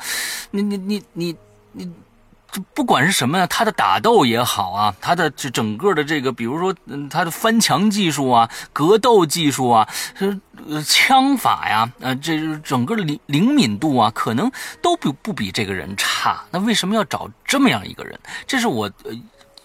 [0.51, 1.37] 你你你你
[1.73, 1.93] 你。
[2.75, 9.89] 不管是什么呀，他的打斗也好啊，他的这整个的这个，比如说，嗯，他的翻墙技术啊，格斗技术啊，
[10.69, 14.51] 呃枪法呀，呃，这整个的灵灵敏度啊，可能
[14.83, 16.43] 都不不比这个人差。
[16.51, 18.19] 那为什么要找这么样一个人？
[18.47, 18.91] 这是我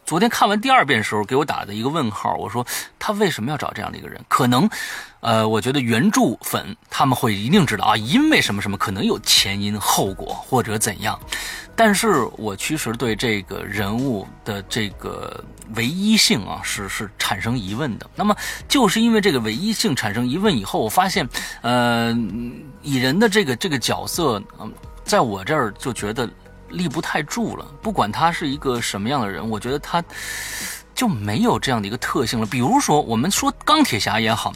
[0.06, 2.36] 昨天看完第二遍的时候给我打的一个问号。
[2.36, 2.66] 我说
[3.00, 4.24] 他为什么要找这样的一个人？
[4.28, 4.70] 可能，
[5.22, 11.20] 呃，我觉得原著粉他们会一定知道啊，因为什么什么，可能有前因后果或者怎样。
[11.76, 15.44] 但是我其实对这个人物的这个
[15.76, 18.10] 唯一性啊，是是产生疑问的。
[18.16, 18.36] 那么
[18.68, 21.28] 就是因为这个唯一性产生疑问以后，我发现，
[21.62, 22.16] 呃，
[22.82, 24.72] 蚁人的这个这个角色，嗯、
[25.04, 26.30] 在我这儿就觉得
[26.70, 27.66] 立不太住了。
[27.82, 30.04] 不管他是一个什么样的人，我觉得他
[30.94, 32.46] 就没有这样的一个特性了。
[32.46, 34.54] 比如说，我们说钢铁侠也好。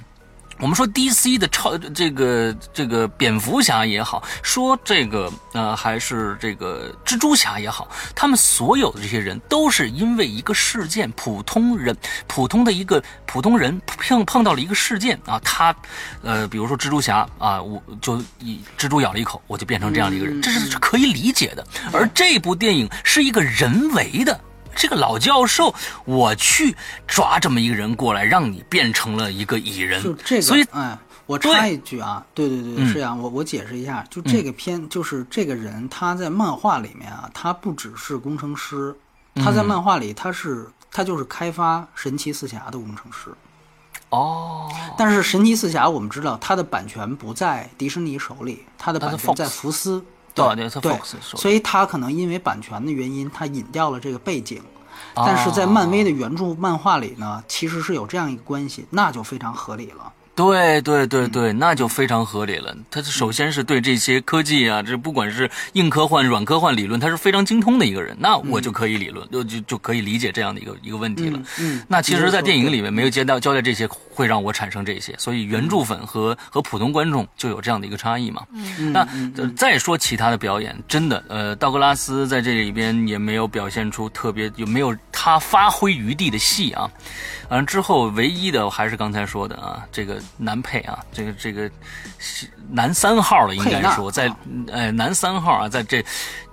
[0.59, 11.95] 我们说 DC 的超这个这个蝙蝠侠也好，说这个呃还是这个蜘蛛侠也好，他们所有的这些人都是因为一个事件，普通人
[12.27, 15.73] 普通的一个普通人碰碰到了一个事件啊，他
[16.21, 21.65] 呃比如说蜘蛛侠啊，我就一蜘蛛咬了一口，我就变成这样的一个人，这是可以理解的。
[21.93, 24.39] 而这部电影是一个人为的。
[24.79, 26.73] 这个老教授，我去
[27.05, 32.87] 抓这么一个人过来，让你变成了一个蚁人，就这个，所以哎，我插一句啊，对对对，嗯。
[32.87, 38.95] 是呀、我我解释一下，就这个片，就是这个人他在漫画里面啊，他不只是工程师，
[39.35, 43.31] 他在漫画里他是他就是开发神奇四侠的工程师。
[44.11, 50.01] 哦，但是神奇四侠我们知道它的版权不在迪士尼手里，它的版权在福斯。
[50.39, 50.97] 对对
[51.37, 54.61] 所以他可能因为版权的原因，他隐掉了这个背景。
[55.15, 60.13] 哦但是在漫威的原著漫画里呢，其实是有这样一个关系，那就非常合理了。
[60.39, 62.73] 对对对对，那就非常合理了。
[62.89, 68.15] 他首先是对这些科技啊，这不管是硬科幻、软科幻理论，他是非常精通的一个人。
[68.17, 71.37] 那我就可以理论，就就就可以理解这样的一个一个问题了。
[71.59, 78.43] 嗯，那其实，在电影里面，没有接到交代这些，会让我产生这些，所以原著粉和和普通观众就有这样的一个差异嘛。
[78.53, 79.01] 嗯那、
[79.35, 86.89] 呃再说其他的表演，真的，呃，道格拉斯在这里边也没有表现出特别有没有他发挥余地的戏啊。
[87.49, 91.69] 完了之后，唯一的还是刚才说的啊，这个男配啊，这个这个
[92.17, 94.37] 是男三号了，应该说在啊
[94.67, 96.03] 呃男三号啊，在这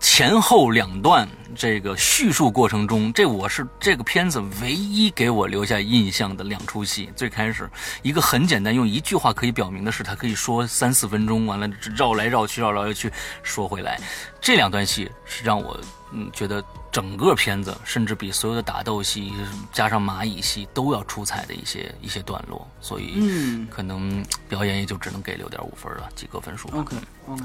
[0.01, 7.11] 前后两段这个叙述过程中，这我是这个片子唯一给我留下印象的两出戏。
[7.15, 7.69] 最开始
[8.03, 13.13] 一个很简单，用一句话可以表明的是，他可以说三四分钟，完了绕来绕去，绕来绕去
[13.43, 14.01] 说回来。
[14.41, 15.79] 这两段戏是让我
[16.13, 19.33] 嗯觉得整个片子甚至比所有的打斗戏
[19.73, 26.69] 加上蚂蚁戏都要出彩的一些一些段落，所以嗯可能表演也就只能给六点五分了，及格分数。
[26.69, 26.97] OK
[27.29, 27.43] OK，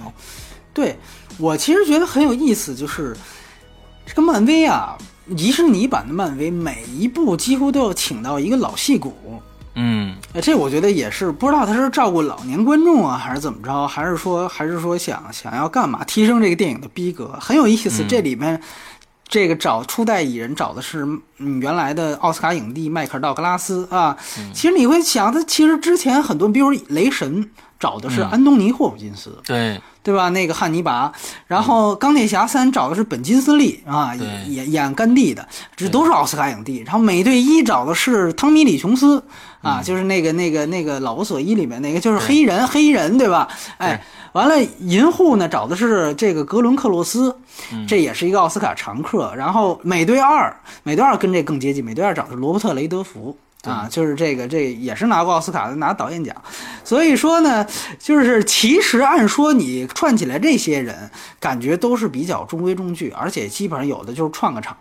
[0.73, 0.97] 对
[1.37, 3.17] 我其实觉得很有意思，就是
[4.05, 4.97] 这个漫威啊，
[5.35, 9.41] 迪士尼版的漫威每一部几乎都要请到一个老戏骨。
[9.75, 18.03] 嗯呃这我觉得也是不知道他是照顾老年观众啊，还是怎么着，还是说还是说想想要干嘛，提升这个电影的逼格，很有意思。
[18.07, 18.61] 这里面
[19.27, 21.05] 这个找初代蚁人找的是
[21.37, 24.17] 嗯原来的奥斯卡影帝迈克尔道格拉斯啊。
[24.53, 29.37] 其实你会想，他其实之前很多，比如雷神找的是安东尼霍普金斯。
[29.45, 30.29] 对，对吧？
[30.29, 31.11] 那个汉尼拔，
[31.47, 36.79] 然后钢铁侠三找的是本金斯利啊，演演演甘地的，这都是奥斯卡影帝。
[36.79, 39.23] 然后美队一找的是汤米李琼斯
[39.61, 43.47] 啊，就是那个那个那个老无所依里面那个就是黑人黑人对吧？
[43.77, 47.35] 哎，完了银护呢找的是这个格伦克洛斯，
[47.87, 49.31] 这也是一个奥斯卡常客。
[49.35, 53.37] 然后美队二，美队二跟这更接近，美队二找的是罗伯特雷德福。
[53.63, 56.35] 啊，就是这个，这也是拿过奥斯卡的，拿导演奖，
[56.83, 57.65] 所以说呢，
[57.99, 64.75] 就是其实按说你串起来这些人，感觉都是比较中规中矩，而且基本上有的就是串个场，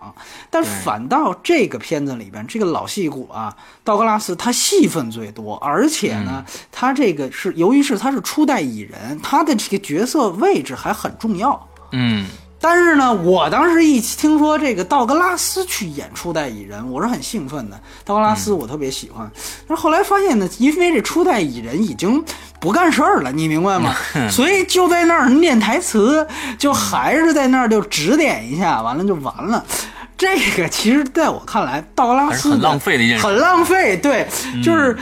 [0.48, 11.68] 但反倒这个片子里边，这个老戏骨啊，道格拉斯他戏份最多，而且呢，他这个是由于是他是初代蚁人，他的这个角色位置还很重要。
[11.92, 12.26] 嗯
[12.60, 17.80] 但是呢，我当时一听说这个道格拉斯去演初代蚁人，我是很兴奋的。
[18.04, 19.30] 道格拉斯我特别喜欢，
[19.66, 22.22] 但是后来发现呢，因为这初代蚁人已经
[22.60, 23.94] 不干事儿了，你明白吗？
[24.30, 26.26] 所以就在那儿念台词，
[26.58, 29.64] 就还是在那儿就指点一下，完了就完了。
[30.18, 33.96] 这个其实在我看来，道格拉斯很浪费的一件事很浪费。
[33.96, 34.28] 对，
[34.62, 34.96] 就是。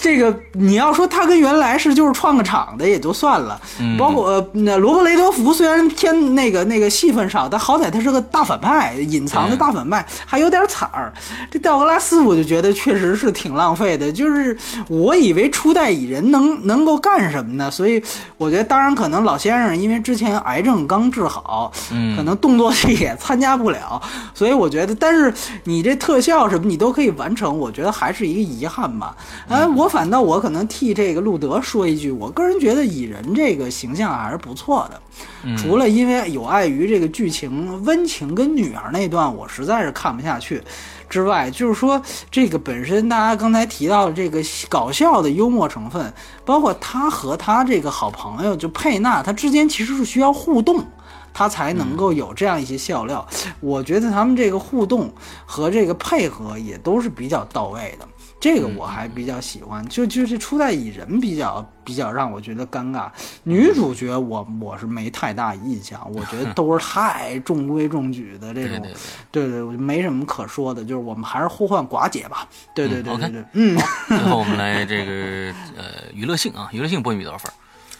[0.00, 3.60] 这个你要说他跟原来是就是创个场的也就算了，
[3.98, 11.12] 包括呃那罗伯雷德福虽然偏那个那个戏份少，但好歹他是个大反派，隐藏的大反派，还有点惨儿。
[11.50, 14.56] 这道格拉斯我就觉得确实是挺浪费的，就是
[14.88, 17.70] 我以为初代蚁人能能够干什么呢？
[17.70, 18.02] 所以
[18.38, 24.00] 我觉得，当然可能老先生因为之前癌症刚治好，嗯可能动作戏也参加不了，
[24.34, 25.32] 所以我觉得，但是
[25.64, 29.14] 你这特效什么你都可以完成，我觉得还是一个遗憾吧。
[29.48, 40.62] 哎，我反倒我可能替这个路德说一句，我个人觉得蚁人这个形象还是不错的，除了因为有碍于这个剧情温情跟女儿那段，我实在是看不下去。
[41.08, 42.00] 之外，就是说
[42.30, 46.12] 这个本身大家刚才提到的这个搞笑的幽默成分，
[46.44, 50.84] 包括他和他这个好朋友就佩纳，他之间其实是需要互动。
[51.32, 53.24] 他才能够有这样一些笑料，
[53.60, 55.12] 我觉得他们这个互动
[55.46, 58.08] 和这个配合也都是比较到位的，
[58.40, 59.86] 这个我还比较喜欢。
[59.88, 63.10] 就就是初代蚁人比较比较让我觉得尴尬，
[63.42, 68.82] 女主角我我是没太大印象，我觉得都是太中规中矩的这种，
[69.30, 69.60] 对对。
[69.76, 77.52] 没什么可说的，就是我们还是呼唤寡姐吧，对对对嗯对对，嗯，最后我们来这个呃娱乐性啊，娱乐性波米多少分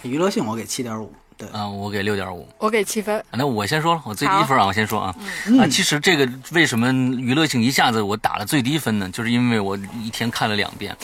[0.03, 1.66] 娱乐性我给七点五，对，啊？
[1.66, 2.46] 我给六点五。
[2.59, 3.24] 我给七分。
[3.33, 5.14] 那我先说了，我最低分啊，我先说啊，
[5.59, 9.09] 啊，其实这个为什么娱乐性一下子我打了最低分呢？
[9.11, 10.94] 就是因为我一天看了两遍，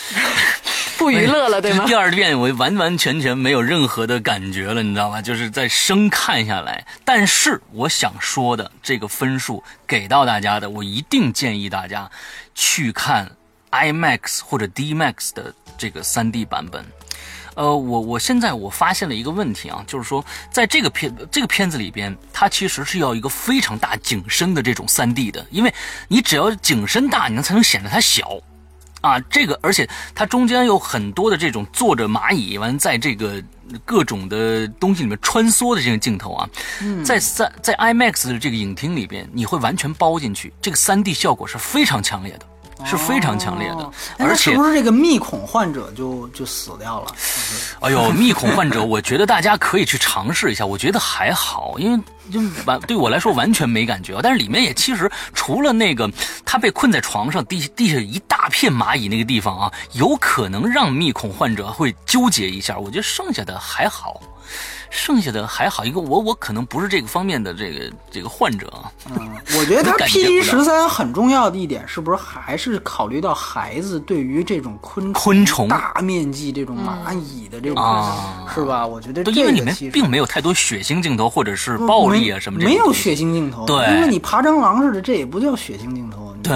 [0.98, 1.88] 不娱乐了，对吗就是？
[1.88, 5.22] 第二遍我完完全全没有任何的感觉了，你知道吗？
[5.22, 6.86] 就是在生看下来。
[7.04, 12.10] 但是我想说的这个分数给到大家的，我一定建议大家
[12.54, 13.30] 去看
[13.70, 16.84] IMAX 或者 DMAX 的这个 3D 版本。
[17.56, 25.74] 呃，我我现在我发现了一个问题啊，就是说，在这个片这个片子里边，它其实是要一个非常大景深的这种三 D 的，因为
[26.06, 28.38] 你只要景深大，你才能显得它小。
[29.02, 33.40] 啊，这个而且它中间有很多的这种坐着蚂蚁完在这个
[33.84, 36.48] 各种的东西里面穿梭的这个镜头啊，
[37.04, 42.46] 在在在 IMAX 的这个影厅里边，你会完全包进去，这个 3D 效果是非常强烈的，
[42.84, 47.12] 是非常强烈的而且是不是这个密孔患者就就死掉了？
[47.80, 51.98] 哎呦，密孔患者，我觉得大家可以去尝试一下，我觉得还好，因为
[52.30, 56.10] 就完 对我来说完全没感觉，但是里面也其实除了那个
[56.44, 64.20] 他被困在床上，地地下一大片蚂蚁那个地方啊，有可能让密恐患者会纠结一下，我觉得剩下的还好。
[64.88, 78.86] 剩下的还好，一个我我可能不是这个方面的这个这个患者啊，嗯，我觉得它 感觉 P 不到十三很重要的一点，是不是还是考虑到孩子对于这种昆昆虫大面积这种蚂蚁的这种，啊是吧？
[78.86, 86.34] 我觉得对，这因为里面并没有太多血腥镜头或者是暴力啊什么这没有血腥镜头，对因为你爬蟑螂似的，这也不叫血腥镜头。
[86.42, 86.52] 对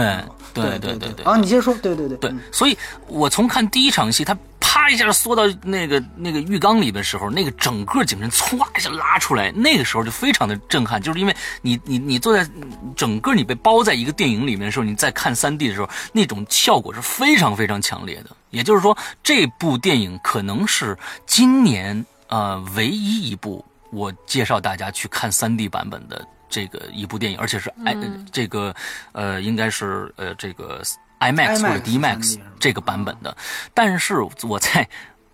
[0.53, 2.77] 对对对对对啊，你接着说，对对对，对嗯，所以
[3.09, 12.49] 我从看第一场戏，他啪一下缩到那个那个浴缸里的时候，那个整个景深歘一下拉出来，那个时候就非常的震撼，就是因为你你你坐在
[12.95, 18.31] 整个你被包在一个电影里面的时候，你在看三 D 的时候，那种效果是非常非常强烈的。
[18.51, 20.97] 也就是说，这部电影可能是
[21.27, 27.95] 今年呃唯一一部我介绍大家去看三 D 版本的这个一部电影，而且是 i、
[28.33, 28.75] 这个
[29.13, 30.83] 呃应该是呃这个
[31.21, 33.37] IMAX 或者 DMAX 这个版本的，
[33.75, 34.89] 但是我在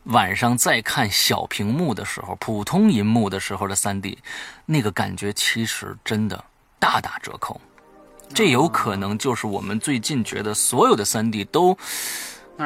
[0.04, 4.18] 晚上再看小屏幕的时候，普通银幕的时候的三 D，
[4.64, 6.44] 那个感觉其实真的
[6.78, 7.60] 大打折扣。
[8.34, 11.76] 这有可能就是我们最近觉得所有的三 D 都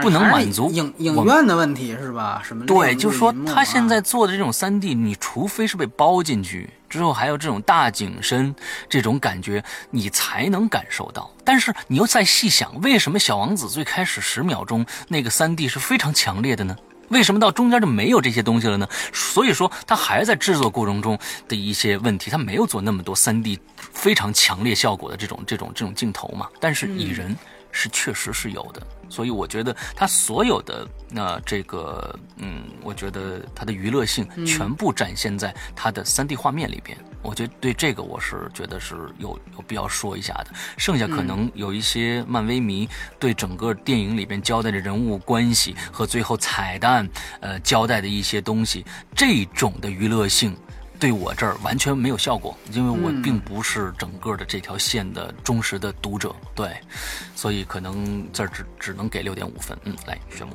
[0.03, 2.43] 不能满足影影院的问题是吧？
[2.45, 8.55] 什么对，就是说他现啊在做的这种三 D，你除非是被包进去之后，还有这种大景深
[8.89, 11.31] 这种感觉，你才能感受到。
[11.45, 16.77] 但是你又再细想，为什么小王子最开始十秒钟那个三 D 是非常强烈的呢？
[17.09, 18.89] 为什么到中间就没有这些东西了呢？
[19.13, 21.19] 所以说，他还在制作过程中
[21.49, 23.59] 的一些问题，他没有做那么多三 D
[23.93, 26.47] 非常强烈效果的这种这种这种镜头嘛。
[26.61, 27.37] 但是蚁人
[27.73, 36.97] 是确实是有的，所以我觉得它所有的那、这个嗯，我觉得它的娱乐性全部展现在它的三 D 画面里边。
[37.23, 40.47] 我觉得对这个我是觉得是有有必要说一下的。
[40.79, 47.07] 剩下可能有一些漫威迷对整个电影里边交代的人物关系和最后彩蛋
[47.41, 50.57] 呃交代的一些东西，这种的娱乐性。
[51.01, 56.69] 对我这儿完全没有效果，因为我并不是整个的这条线的忠实的读者，对，
[57.35, 59.77] 所以可能这儿只只能给六点五分。
[59.85, 60.53] 嗯，来，玄牧。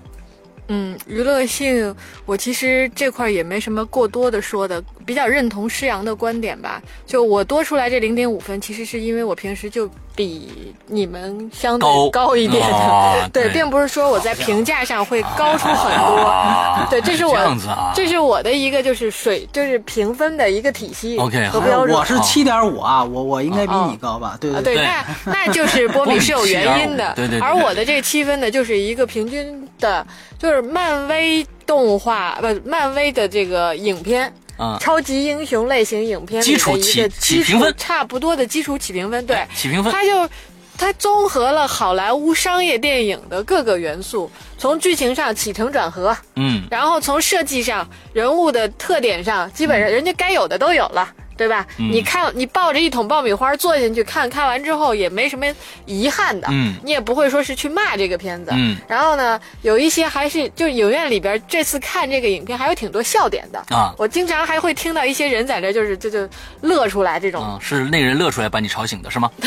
[0.68, 6.82] 嗯，娱乐性，我其实这块儿也没什么过多的说的，比较认同施洋的观点吧。
[7.08, 16.88] 就我多出来这零点五分，其实是因为我平时就比你们相对高高一点的，哦 对，对并不是说我在评价上会高出很多。
[16.90, 21.96] 对，这是我这样子啊这是我的一个就是水就是评分的一个体系 OK，和标准。
[21.96, 24.38] 我是七点五啊，我我应该比哦你高吧？
[24.40, 30.06] 对啊，对对，对那那就是 波比是有原因的，对对对而我的这个七分呢，就是一个平均的，
[30.40, 34.32] 就是漫威动画不，漫威的这个影片。
[34.58, 34.78] 啊。
[34.80, 37.74] 超级英雄类型影片里基础的一个起起评分。
[37.78, 39.92] 差不多的基础起评分，对，起评分。
[39.92, 40.30] 它就
[40.78, 51.08] 它综合了好莱坞商业电影的各个元素，从剧情上起承转合，嗯，然后从设计上、人物的特点上，基本上人家该有的都有了，
[51.38, 51.66] 对吧？
[51.78, 51.92] 嗯。
[51.92, 55.46] 你看，你抱着一桶爆米花坐进去看，看完之后也没什么
[55.86, 56.74] 遗憾的，嗯。
[56.84, 58.76] 你也不会说是去骂这个片子，嗯。
[58.88, 63.60] 然后呢，有一些还是就影院里边这次看这个影片还有挺多笑点的。
[63.76, 63.94] 啊。
[63.98, 66.28] 我经常还会听到一些人在这就是就就
[66.62, 69.30] 乐出来这种，啊，是那个人乐出来把你吵醒的是吗？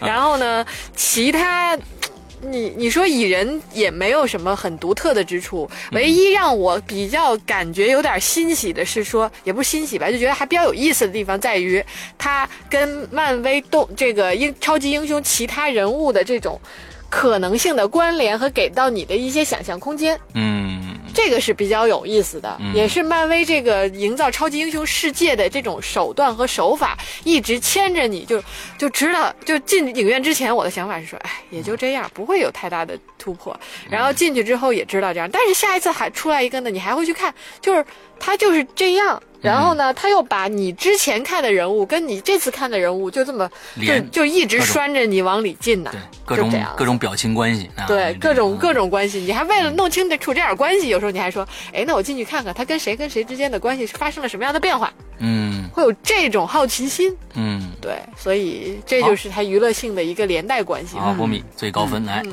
[0.00, 1.76] 然后呢，其他。
[2.40, 11.84] 你你说蚁人也没有什么很独特的之处，唯一让我比较感觉有点欣喜的是说，也不是欣喜吧，就觉得还比较有意思的地方在于，
[12.16, 16.60] 它跟漫威动这个英超级英雄其他人物的这种
[17.10, 20.18] 可能性的关联和给到你的一些想象空间。
[20.34, 22.74] 嗯，这个是比较有意思的，嗯。
[22.74, 28.42] 也是漫威这个营造超级英雄世界的这种手段和手法，一直牵着你就
[28.78, 33.54] 就知道，就进影院之前，我的想法是说，哎，也就这样，不会有太大的突破。
[33.90, 37.84] 然后进去之后也知道这样，但是下一次还出来一个呢，你还会去看，就是
[38.18, 43.50] 他就是这样，然后呢，他又把你之前看的人物跟你这次看的人物就这么
[43.86, 55.48] 就就一直拴着你往里进呢对，，各种各种表情关系啊，对各种各种种关系，你还为了弄清楚这点关系，有时候你还说，哎，那我进去看看他跟谁跟谁之间的关系发生了什么样的变化，嗯。
[55.70, 57.14] 会有这种好奇心。
[57.34, 60.96] 嗯，对，所以这就是它娱乐性的一个连带关系。
[60.96, 61.14] 好，吧。
[61.14, 62.24] 波米最高分来，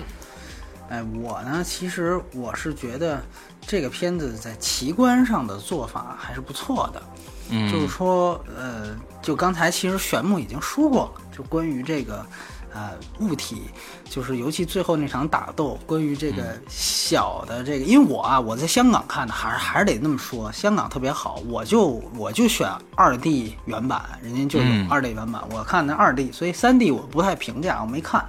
[0.89, 3.21] 哎，我呢，其实我是觉得
[3.67, 7.03] 这个片子在奇观上的做法还是不错的。
[7.49, 12.25] 嗯，就是说，呃，就刚才其实玄牧已经说过了，就关于这个，
[12.73, 13.63] 呃，物体，
[14.09, 24.87] 就是尤其最后那场打斗，关于这个小的这个，因为我啊，我在香港看的，还是还是得那么说，香港特别好，我就我就选二 D 原版，人家就有嗯。
[24.89, 28.23] 二 D 原版，我看的二 D，所以三 D 我不太评价，我没看。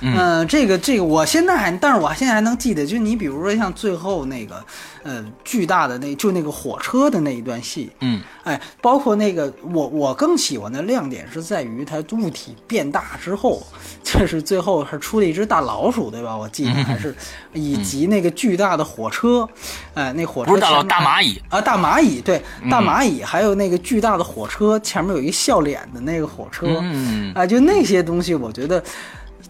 [0.00, 0.16] 嗯。
[0.16, 4.64] 呃，这个这个，我现在还，但是我现在还能记得，就你比如说像最后那个，
[5.04, 8.20] 呃，巨大的那就那个火车的那一段戏，嗯。
[8.42, 13.62] 哎，包括那个我我更喜欢的亮点是在于它物体变大之后，
[14.02, 16.36] 就是最后是出了一只大老鼠，对吧？
[16.36, 17.14] 我记得还是，
[17.52, 19.48] 以及那个巨大的火车，
[19.94, 27.32] 哎，那火车不是大老大蚂蚁啊，大蚂蚁对，大蚂蚁，还有那个巨大的火车，前面有一个笑脸的那个火车，嗯。
[27.34, 28.82] 啊，就那些东西，我觉得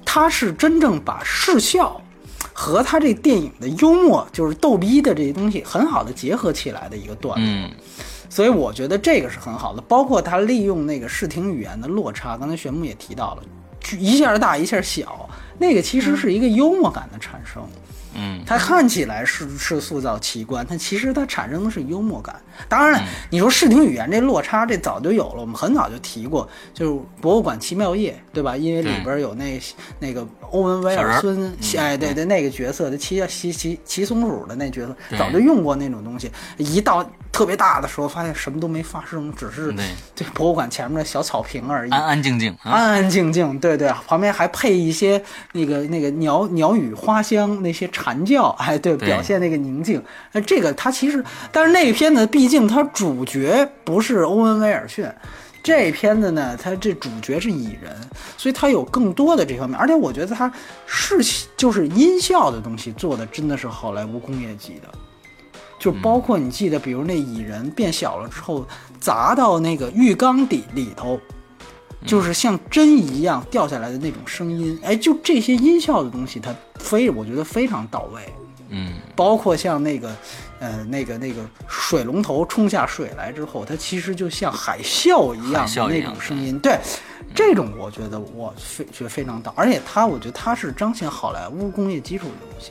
[0.05, 1.99] 他是真正把视效
[2.53, 7.47] 和他这电影的幽默，就是逗逼的这些东西，很好的结合起来的一个段子。
[7.47, 7.71] 嗯。
[8.29, 13.43] 所以我觉得这个是很好的，包括他利用那个视听语言的落差，刚才玄牧也提到了，
[13.99, 15.29] 一下大一下小，
[15.61, 17.63] 那个其实是一个幽默感的产生。
[18.13, 22.35] 嗯它看起来是是塑造奇观，但其实它产生的是幽默感。
[22.69, 28.57] 当然了，你说视听语言这落差，这早就有了，我们很早就提过，就是《博物馆奇妙夜》，对吧？
[28.57, 29.61] 因为里边有那
[30.01, 36.29] 那个欧文威尔森，哎，对对，那个角色，的骑骑骑骑松鼠的那角色，早就用过那种东西。
[36.57, 41.91] 一到特别大的时候，发现什么都没发生，只是对这博物馆前面的小草坪而已。
[41.91, 45.23] 安安静静啊，安安静静，对对，旁边还配一些
[45.53, 50.03] 那个那个鸟鸟语花香那些蝉叫，哎，对，对表现那个宁静。
[50.33, 55.07] 哎，这个它其实，但是那个片子毕竟它主角不是欧文威尔逊。
[55.63, 57.95] 这片子呢，它这主角是蚁人，
[58.39, 60.51] 所以它有更多的这方面，而且我觉得它
[60.87, 64.89] 是就是音效的东西做的真的是好莱坞工业级的，
[65.81, 68.65] 就包括你记得，比如那蚁人变小了之后
[69.01, 71.19] 砸到那个浴缸底里头，
[72.07, 78.21] 就是像针一样掉下来的那种声音，哎，就这些音效的东西，它非我觉得非常到位。
[78.73, 80.15] 嗯包括像那个，
[80.61, 86.79] 呃，那个那个水龙头冲下水来之后，它其实就像海啸一样的那种声音，对，
[87.35, 92.71] 这种我觉得我非觉得非常到，而且它我觉得它是彰显好莱坞工业基础的东西。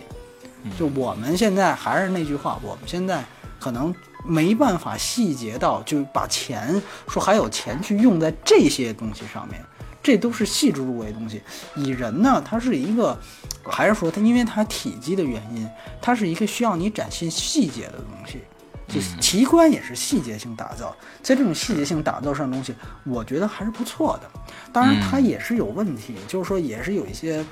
[0.78, 3.24] 就我们现在还是那句话，我们现在
[3.60, 3.94] 可能
[4.26, 9.62] 没办法细节到，就把钱说还有钱去用在这些东西上面，
[10.02, 11.42] 这都是细致入微的东西。
[11.76, 13.18] 蚁人呢，它是一个，
[13.64, 15.68] 还是说它因为它体积的原因，
[16.02, 18.40] 它是一个需要你展现细节的东西。
[18.92, 24.28] 就是奇观也是细节性打造，在这种细节性打造上的东西，我觉得还是不错的。
[24.74, 27.46] 当然，它也是有问题，就是说也是有一些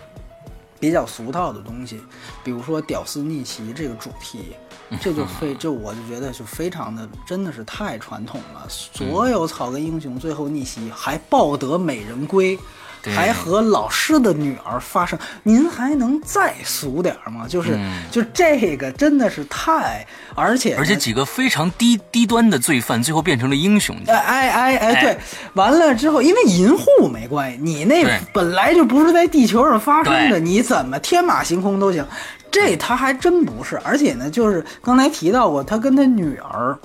[0.80, 2.00] 比较俗套的东西，
[2.44, 4.56] 比如说屌丝逆袭这个主题，
[5.02, 8.68] 这就 非这我就觉得就非常的真的是太传统了。
[8.70, 12.58] 所有草根英雄最后逆袭，还抱得美人归。
[13.02, 17.46] 对还和老师的女儿发生，您还能再俗点儿吗？
[17.48, 23.96] 就是，嗯就这个真的是太，而且而且几个非常低低端的罪犯，最后变成了英雄。
[24.08, 25.20] 哎哎哎哎，对哎，
[25.54, 32.06] 完了之后，因为银护没关系，你那本来就不是在地球上发生的，你怎么天马行空都行。
[32.50, 36.78] 这他还真不是，而且呢，就是刚才提到过，他跟他女儿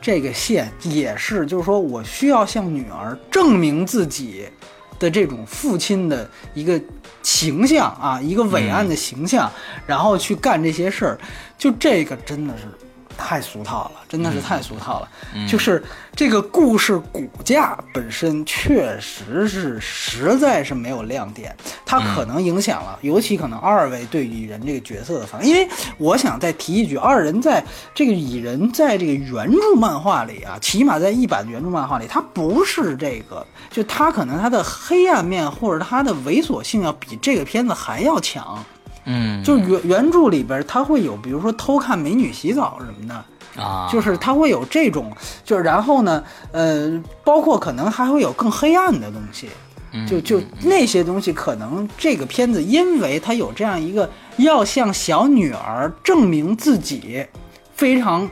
[0.00, 4.48] 这个线也是，就是说我需要向女儿证明自己
[5.00, 6.80] 的这种父亲的一个
[7.22, 9.50] 形象啊，一个伟岸的形象，
[9.86, 11.18] 然后去干这些事儿，
[11.58, 12.64] 就这个真的是
[13.20, 15.08] 太俗套了，真的是太俗套了。
[15.46, 15.82] 就是
[16.16, 21.54] 这个故事骨架本身确实是实在是没有亮点，
[21.84, 25.50] 它可能影响了，尤其可能二位对蚁人这个角色的反应。
[25.50, 25.68] 因为
[25.98, 27.62] 我想再提一句，二人在
[27.94, 38.64] 这个蚁人在这个原著漫画里啊，起码在一版原著漫画里，他不是这个，就他可能他的黑暗面或者他的猥琐性要比这个片子还要强。
[39.12, 45.10] 嗯，就原原著里边，他会有，比如说偷看美女洗澡什么的，啊，就是它会有这种，
[45.44, 49.48] 就是然后呢，呃，包括可能还会有更黑暗的东西，
[49.92, 57.26] 嗯就就那些东西，可能这个片子因为它有这样一个要向小女儿证明自己
[57.74, 58.28] 非常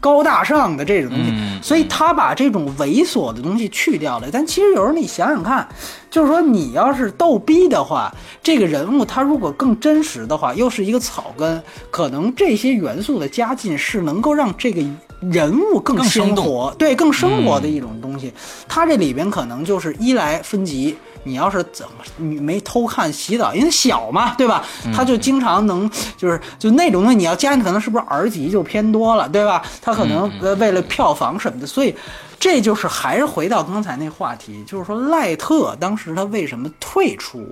[0.00, 4.28] 高大上的这种东西，嗯所以他把这种猥琐的东西去掉了。
[4.32, 5.66] 但其实有时候你想想看，
[6.08, 14.80] 就是说你要是逗逼的话，这个人物他如果更真实的话，又是一个草根，可能这些元素的加进是能够让这个
[15.20, 18.32] 人物更更生活，对，更生活的一种东西。
[18.68, 24.64] 他这里边可能就是一来分级，你要是怎么你没偷看洗澡，因为小嘛，对吧？
[24.94, 29.62] 他就经常能就是就那种东西，你要加进可能是不是儿级就偏多了，对吧？
[29.82, 31.94] 他可能呃为了票房什么的，所以
[32.38, 37.44] 这就是还是回到刚才那话题，就是说赖特当时他为什么退出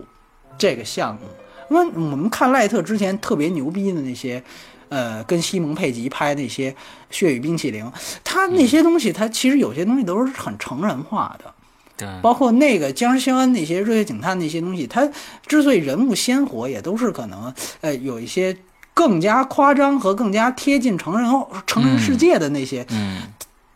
[0.56, 1.20] 这个项目？
[1.68, 4.40] 因为我们看赖特之前特别牛逼的那些，
[4.88, 6.70] 呃，跟西蒙佩吉拍那些
[7.10, 7.84] 《血与冰淇淋》，
[8.22, 11.52] 他那些东西，他其实有些东西都是很成人化的。
[11.96, 15.08] 对，包括那个僵尸肖恩那些热血警探那些东西，它
[15.46, 18.56] 之所以人物鲜活，也都是可能呃有一些
[18.92, 21.30] 更加夸张和更加贴近成人
[21.66, 23.22] 成人世界的那些，嗯，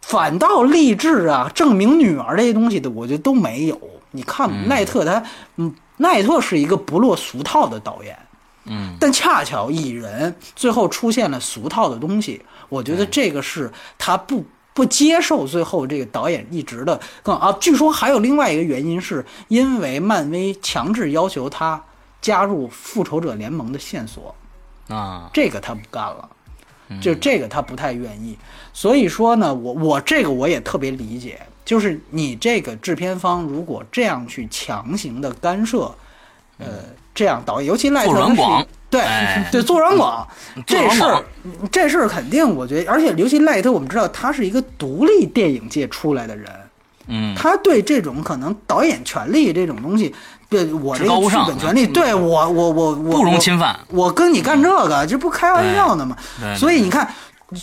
[0.03, 3.81] 反倒励志啊、证明女儿这些东西的，我觉得都没有。
[4.13, 5.23] 你看奈特他，
[5.57, 8.19] 嗯，奈特是一个不落俗套的导演，
[8.65, 14.45] 嗯，但恰巧蚁人最后出现了俗套的东西，我觉得这个是他不
[14.81, 17.55] 不接受最后这个导演一直的更啊。
[17.61, 21.85] 据说还有另外一个原因，是因为漫威强制要求他
[22.23, 24.35] 加入复仇者联盟的线索，
[24.89, 26.31] 啊，这个他不干了，
[26.99, 28.39] 就这个他不太愿意。
[28.73, 35.95] 所以说呢，我我这个我也特别理解，就是你这个制片方如果这样去强行的干涉，
[36.57, 36.85] 呃，
[37.21, 38.15] 这样导演，尤其赖特
[38.89, 39.47] 对、哎。
[39.53, 40.27] 对，做软广
[40.67, 41.23] 做这事儿，
[41.71, 46.51] 这事儿肯定，我觉得，而且尤其赖特，我们知道他是一个独立电影界出来的人，
[47.09, 50.15] 嗯，他对这种可能导演权利这种东西，
[50.49, 53.79] 对我这个剧本权利，对我我我我不容我侵犯。
[53.89, 56.17] 我跟你干这个，这不开玩笑呢吗？
[56.57, 57.07] 所以你看。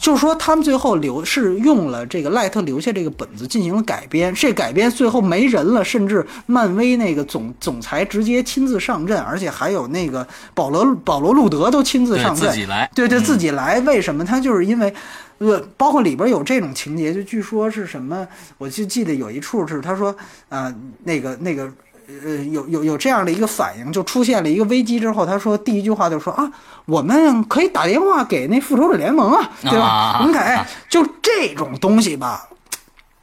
[0.01, 13.79] 就是说，他们最后留是用了这个赖特留下这个本子进行了改编，这改编最后没人了，甚至漫威那个总总裁直接亲自上阵，而且还有那个保罗保罗路德都亲自上阵，自己来对对，自己来。
[13.81, 14.25] 为什么？
[14.25, 14.93] 他就是因为，
[15.37, 18.27] 呃，包括里边有这种情节，就据说是什么，
[18.57, 20.13] 我就记得有一处是他说，
[20.49, 20.73] 呃，
[21.03, 21.71] 那个那个。
[22.07, 26.49] 呃，有有有这样的一个反应，就出现了一个危机之后，他说第一句话就说啊，
[26.85, 29.85] 我们可以打电话给那复仇者联盟啊，对吧？
[29.85, 32.47] 啊我们改，就这种东西吧，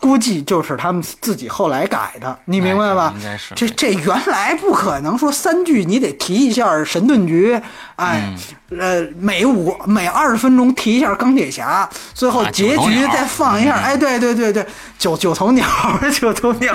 [0.04, 3.10] 估计就是他们自己后来改的，你明白吧？
[3.16, 3.54] 哎应该是。
[3.54, 7.58] 这这原来不可能说三句你得提一下神盾局，
[7.96, 8.30] 哎，
[8.70, 8.78] 嗯。
[8.78, 13.82] 呃，每五每二十分钟提一下钢铁侠，最后啊结局再放一下，嗯。
[13.82, 14.66] 哎，对对对对，
[14.98, 15.66] 九九头鸟，
[16.20, 16.74] 九头鸟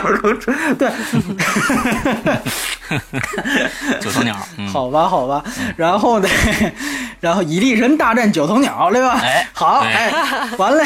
[0.77, 0.89] 对，
[3.99, 5.43] 九头鸟，嗯，好吧，好吧，
[5.75, 6.27] 然后呢，
[7.19, 9.19] 然后蚁力神大战九头鸟，对吧？
[9.21, 9.91] 哎好，对。
[9.91, 10.13] 哎，
[10.57, 10.84] 完了，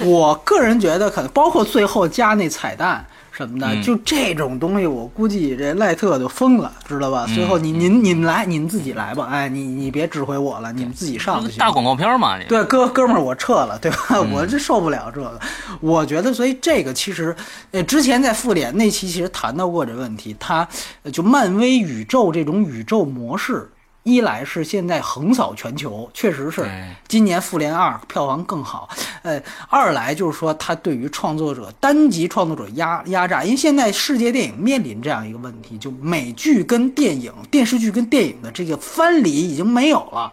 [0.06, 3.06] 我个人觉得可能包括最后加那彩蛋。
[3.32, 7.26] 什么的，嗯就这种东西，我估计这赖特就疯了，知道吧？
[7.32, 11.56] 最后你您你们来，你们自己来吧，哎，你你别指挥我了，你们自己上去。
[11.56, 14.20] 大广告片嘛，这个对，哥哥们儿，我撤了，对吧？
[14.30, 15.40] 我这受不了这个。
[15.80, 17.34] 我觉得，所以这个其实，
[17.70, 20.68] 呃，之前在复联那期其实谈到过这问题，它
[21.04, 23.70] 呃就漫威宇宙这种宇宙模式。
[24.02, 26.66] 一来是现在横扫全球，确实是
[27.06, 28.88] 今年《复联二》票房更好。
[29.22, 40.32] 呃，二来就是说，它对于创作者单集创作者压压榨，因为现在世界电影面临这样一个问题，就美剧跟电影、电视剧跟电影的这个藩篱已经没有了。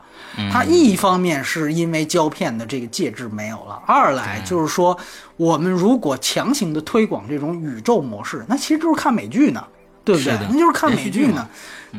[0.51, 4.97] 它一方面是因为胶片的这个介质没有了，二来就是说，
[5.35, 9.61] 我们如果强行的推广这种宇宙模式，那其实就是看美剧呢，
[10.05, 10.37] 对不对？
[10.49, 11.47] 那就是看美剧呢。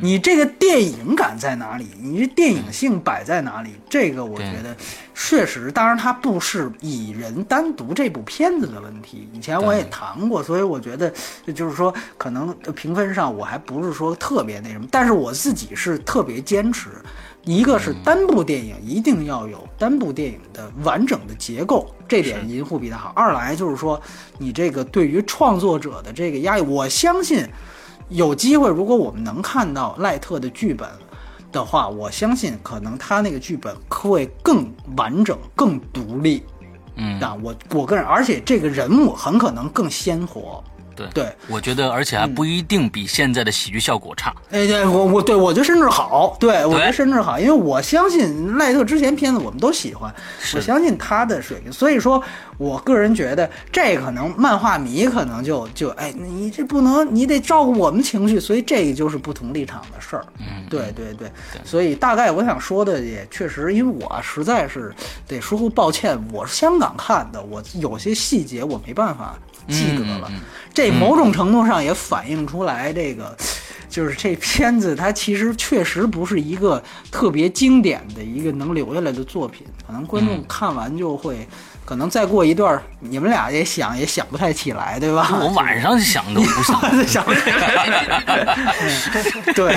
[0.01, 1.87] 你这个电影感在哪里？
[1.99, 3.71] 你这电影性摆在哪里？
[3.89, 4.75] 这个我觉得
[5.13, 9.29] 确实，当然它不是蚁人单独这部片子的问题。
[9.33, 11.11] 以前我也谈过，所以我觉得
[11.53, 16.89] 就是说，可能评分上我还不是说特别那什么，但是我自己是特别坚持，
[17.43, 23.11] 一个是单部电影一定要有单部电影的完整的结构，这点银护比它好。
[23.15, 24.01] 二来就是说，
[24.37, 27.45] 你这个对于创作者的这个压力，我相信
[28.09, 30.89] 有机会，如果我们能看到赖特的剧本
[31.51, 36.43] 的话，我相信可能他那个剧本会更完整、更独立。
[36.95, 40.63] 嗯，啊，我我个人，而且这个人物很可能更鲜活。
[40.99, 44.33] 对对，我觉得而且还不一定比现在的喜剧效果差。
[44.51, 50.13] 哎，对我我对我觉得甚至好，对我觉得甚至好，因为我相信赖特之前片子我们都喜欢，
[50.55, 52.21] 我相信他的水平，所以说
[52.57, 60.25] 我个人觉得这可能漫画迷可能就就哎，你这不能，你得照顾我们情绪，所以这个就是不同立场的事儿。
[60.39, 61.29] 嗯，对对对，
[61.63, 64.93] 所以大概我想说的也确实，因为我实在是
[65.27, 69.37] 得说抱歉，我是香港看的，我有些细节我没办法
[69.69, 70.31] 记得了，
[70.73, 73.35] 这某种程度上也反映出来这个。
[73.89, 81.47] 就是这片子，它其实确实不是一个特别经典的一个能留下来的作品，可能观众看完就会，
[81.85, 85.27] 可能再过一段儿，你们俩也想也想不太起来，对吧？
[85.41, 87.07] 我晚上想都不想。
[87.07, 88.45] 想不起来，
[89.55, 89.75] 对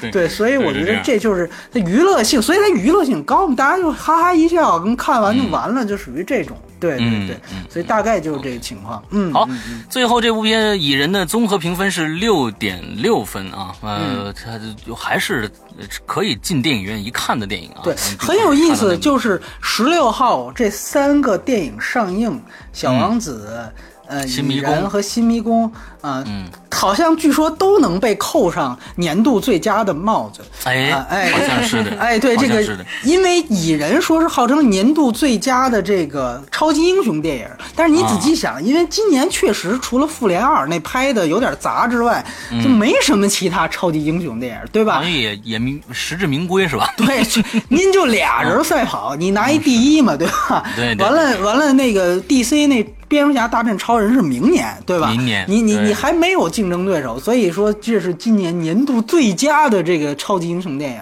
[0.00, 7.36] 对对，所以我觉得这就是它娱乐性，所以它娱乐性高嘛，大家就哈哈一笑，跟看完就完了，就属于这种，对对对
[7.70, 9.48] 所以大概就是这个情况，嗯，好，
[9.88, 15.50] 最后这部片《蚁人》的综合评分是六点六分啊，呃，它就还是
[16.04, 17.80] 可以进电影院一看的电影啊。
[17.82, 22.32] 对嗯，很有意思，就是十六号这三个电影上映，
[22.72, 23.72] 《小王子》
[24.06, 30.42] 呃，新迷蚁人宫和新迷宫啊，嗯好像据说都能被扣上年度最佳的帽子。
[30.64, 30.90] 哎
[31.30, 32.62] 好像是的 哎，对这个
[33.04, 42.22] 因为蚁人说是号称年度最佳的这个超级英雄电影，但是你仔细想，因为今年确实除了复联二那拍的有点杂之外，
[42.62, 44.96] 就没什么其他超级英雄电影，对吧？
[44.96, 46.92] 好像也也名实至名归是吧？
[46.98, 47.22] 对，
[47.68, 50.62] 您就俩人赛跑，你拿一第一嘛，对吧？
[50.76, 55.08] 对对完了完了，那个 DC 那蝙蝠侠大战超人是明年，对吧？
[55.08, 61.00] 明年你你你还没有竞争对手，所以说这是今年年度最佳的这个超级英雄电影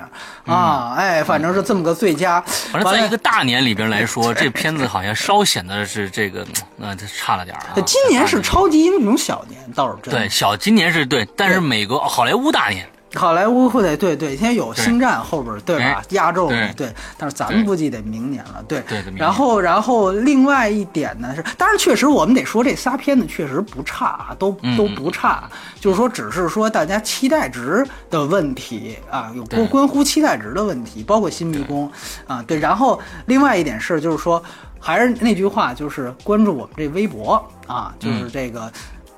[0.53, 0.95] 啊！
[0.97, 2.43] 哎，反正是这么个最佳。
[2.47, 6.45] 嗯反正在一个大年里边来说，这片子好像稍显得是这个，
[6.81, 7.85] 呃，这差了点儿啊。
[7.85, 16.03] 今年是超级英雄小年，倒是真的对小，今年是对，但是美国好莱坞大年，好莱坞会得对对，现在有星战后边儿对吧哎？
[16.11, 18.83] 压轴对对，但是咱们估计得明年了，对
[19.17, 25.49] 然后然后另外一点呢是，当然确实我们得说这仨片子确实不差啊，都嗯都不差，
[25.79, 31.91] 就是说只是说大家期待值的问题啊，有关关乎期待值的问题，包括新迷宫
[32.27, 32.59] 啊，对。
[32.59, 34.43] 然后另外一点是就是说，
[34.79, 37.35] 还是那句话，就是关注我们这微博
[37.67, 38.73] 啊，嗯就是这个。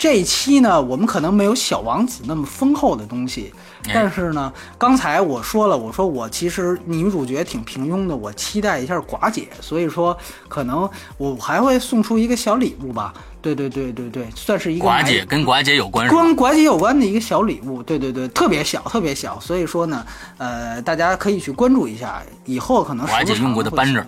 [0.04, 3.50] 这一期呢，我们可能没有小王子那么丰厚的东西，
[3.86, 10.14] 哎但是呢，刚才我说了，我说我其实女主角挺平庸的，我期待一下寡姐，所以说
[10.46, 10.86] 可能
[11.16, 13.14] 我还会送出一个小礼物吧。
[13.40, 16.06] 对对对对对，算是一个寡姐跟寡姐有关？
[16.08, 20.04] 跟寡姐有关的一个小礼物，对对对，特别小，特别小，所以说呢，
[20.36, 24.04] 呃，大家可以去关注一下，以后可能寡姐用过的扳指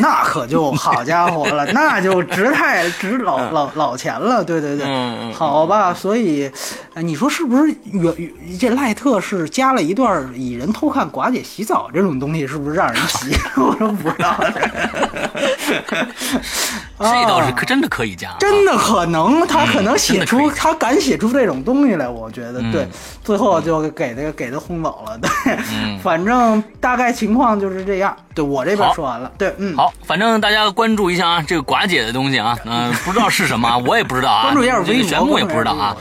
[0.00, 8.12] 那可就好家伙了，那就值太值老老老钱了，对对对，好吧，所以，呃你说是不是原
[8.58, 13.34] 这赖特是加了一段蚁人偷看寡姐洗澡这种东西，是不是让人洗？
[13.60, 14.34] 我说不知道，
[16.98, 22.88] 这倒是啊可真的可以加啊，真的可能，他可能写出，他敢写出这种东西来，我觉得嗯对，
[23.22, 25.30] 最后就给他给他轰走了，对，
[25.72, 35.96] 嗯反正大概情况就是这样，对我这边说完了，对，嗯，好，反正大家关注一下啊，这个寡姐的东西啊，嗯、不知道是什么，我也不知道啊， 关注一下这微博个玄牧也不知道啊。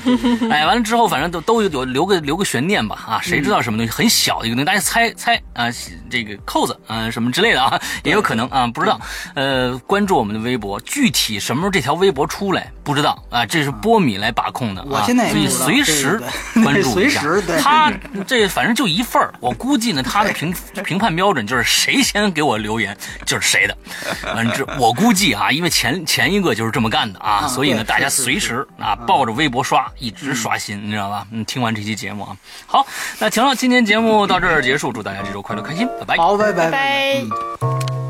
[0.49, 3.91] 哎，完了之后，反正都都有有留个留个悬念吧啊，谁知道什么东西？
[3.91, 5.67] 很小的一个东西，大家猜猜啊，
[6.09, 8.99] 这个扣子啊什么之类的啊，也有可能啊，不知道。
[9.35, 16.21] 呃，关注我们的微博，具体什么时候这条微博出来不知道啊，这是波米来把控的啊，所以随时
[16.63, 17.21] 关注一下。
[17.21, 17.91] 随时对他
[18.25, 20.53] 这反正就一份儿，我估计呢，他的评
[20.85, 23.77] 评判标准就是谁先给我留言就是谁的。
[24.33, 31.25] 完了之，我估计啊，因为前前一个就是这么干的啊，啊所以呢，大家随时啊抱着微博刷，一直刷新，你知道吧？
[31.31, 32.85] 嗯，听完这期节目啊，好，
[33.19, 36.17] 那行了，今天节目到这儿结束，祝大家这周快乐开心，拜拜。
[36.17, 37.21] 好，拜拜拜拜。
[37.61, 38.06] 嗯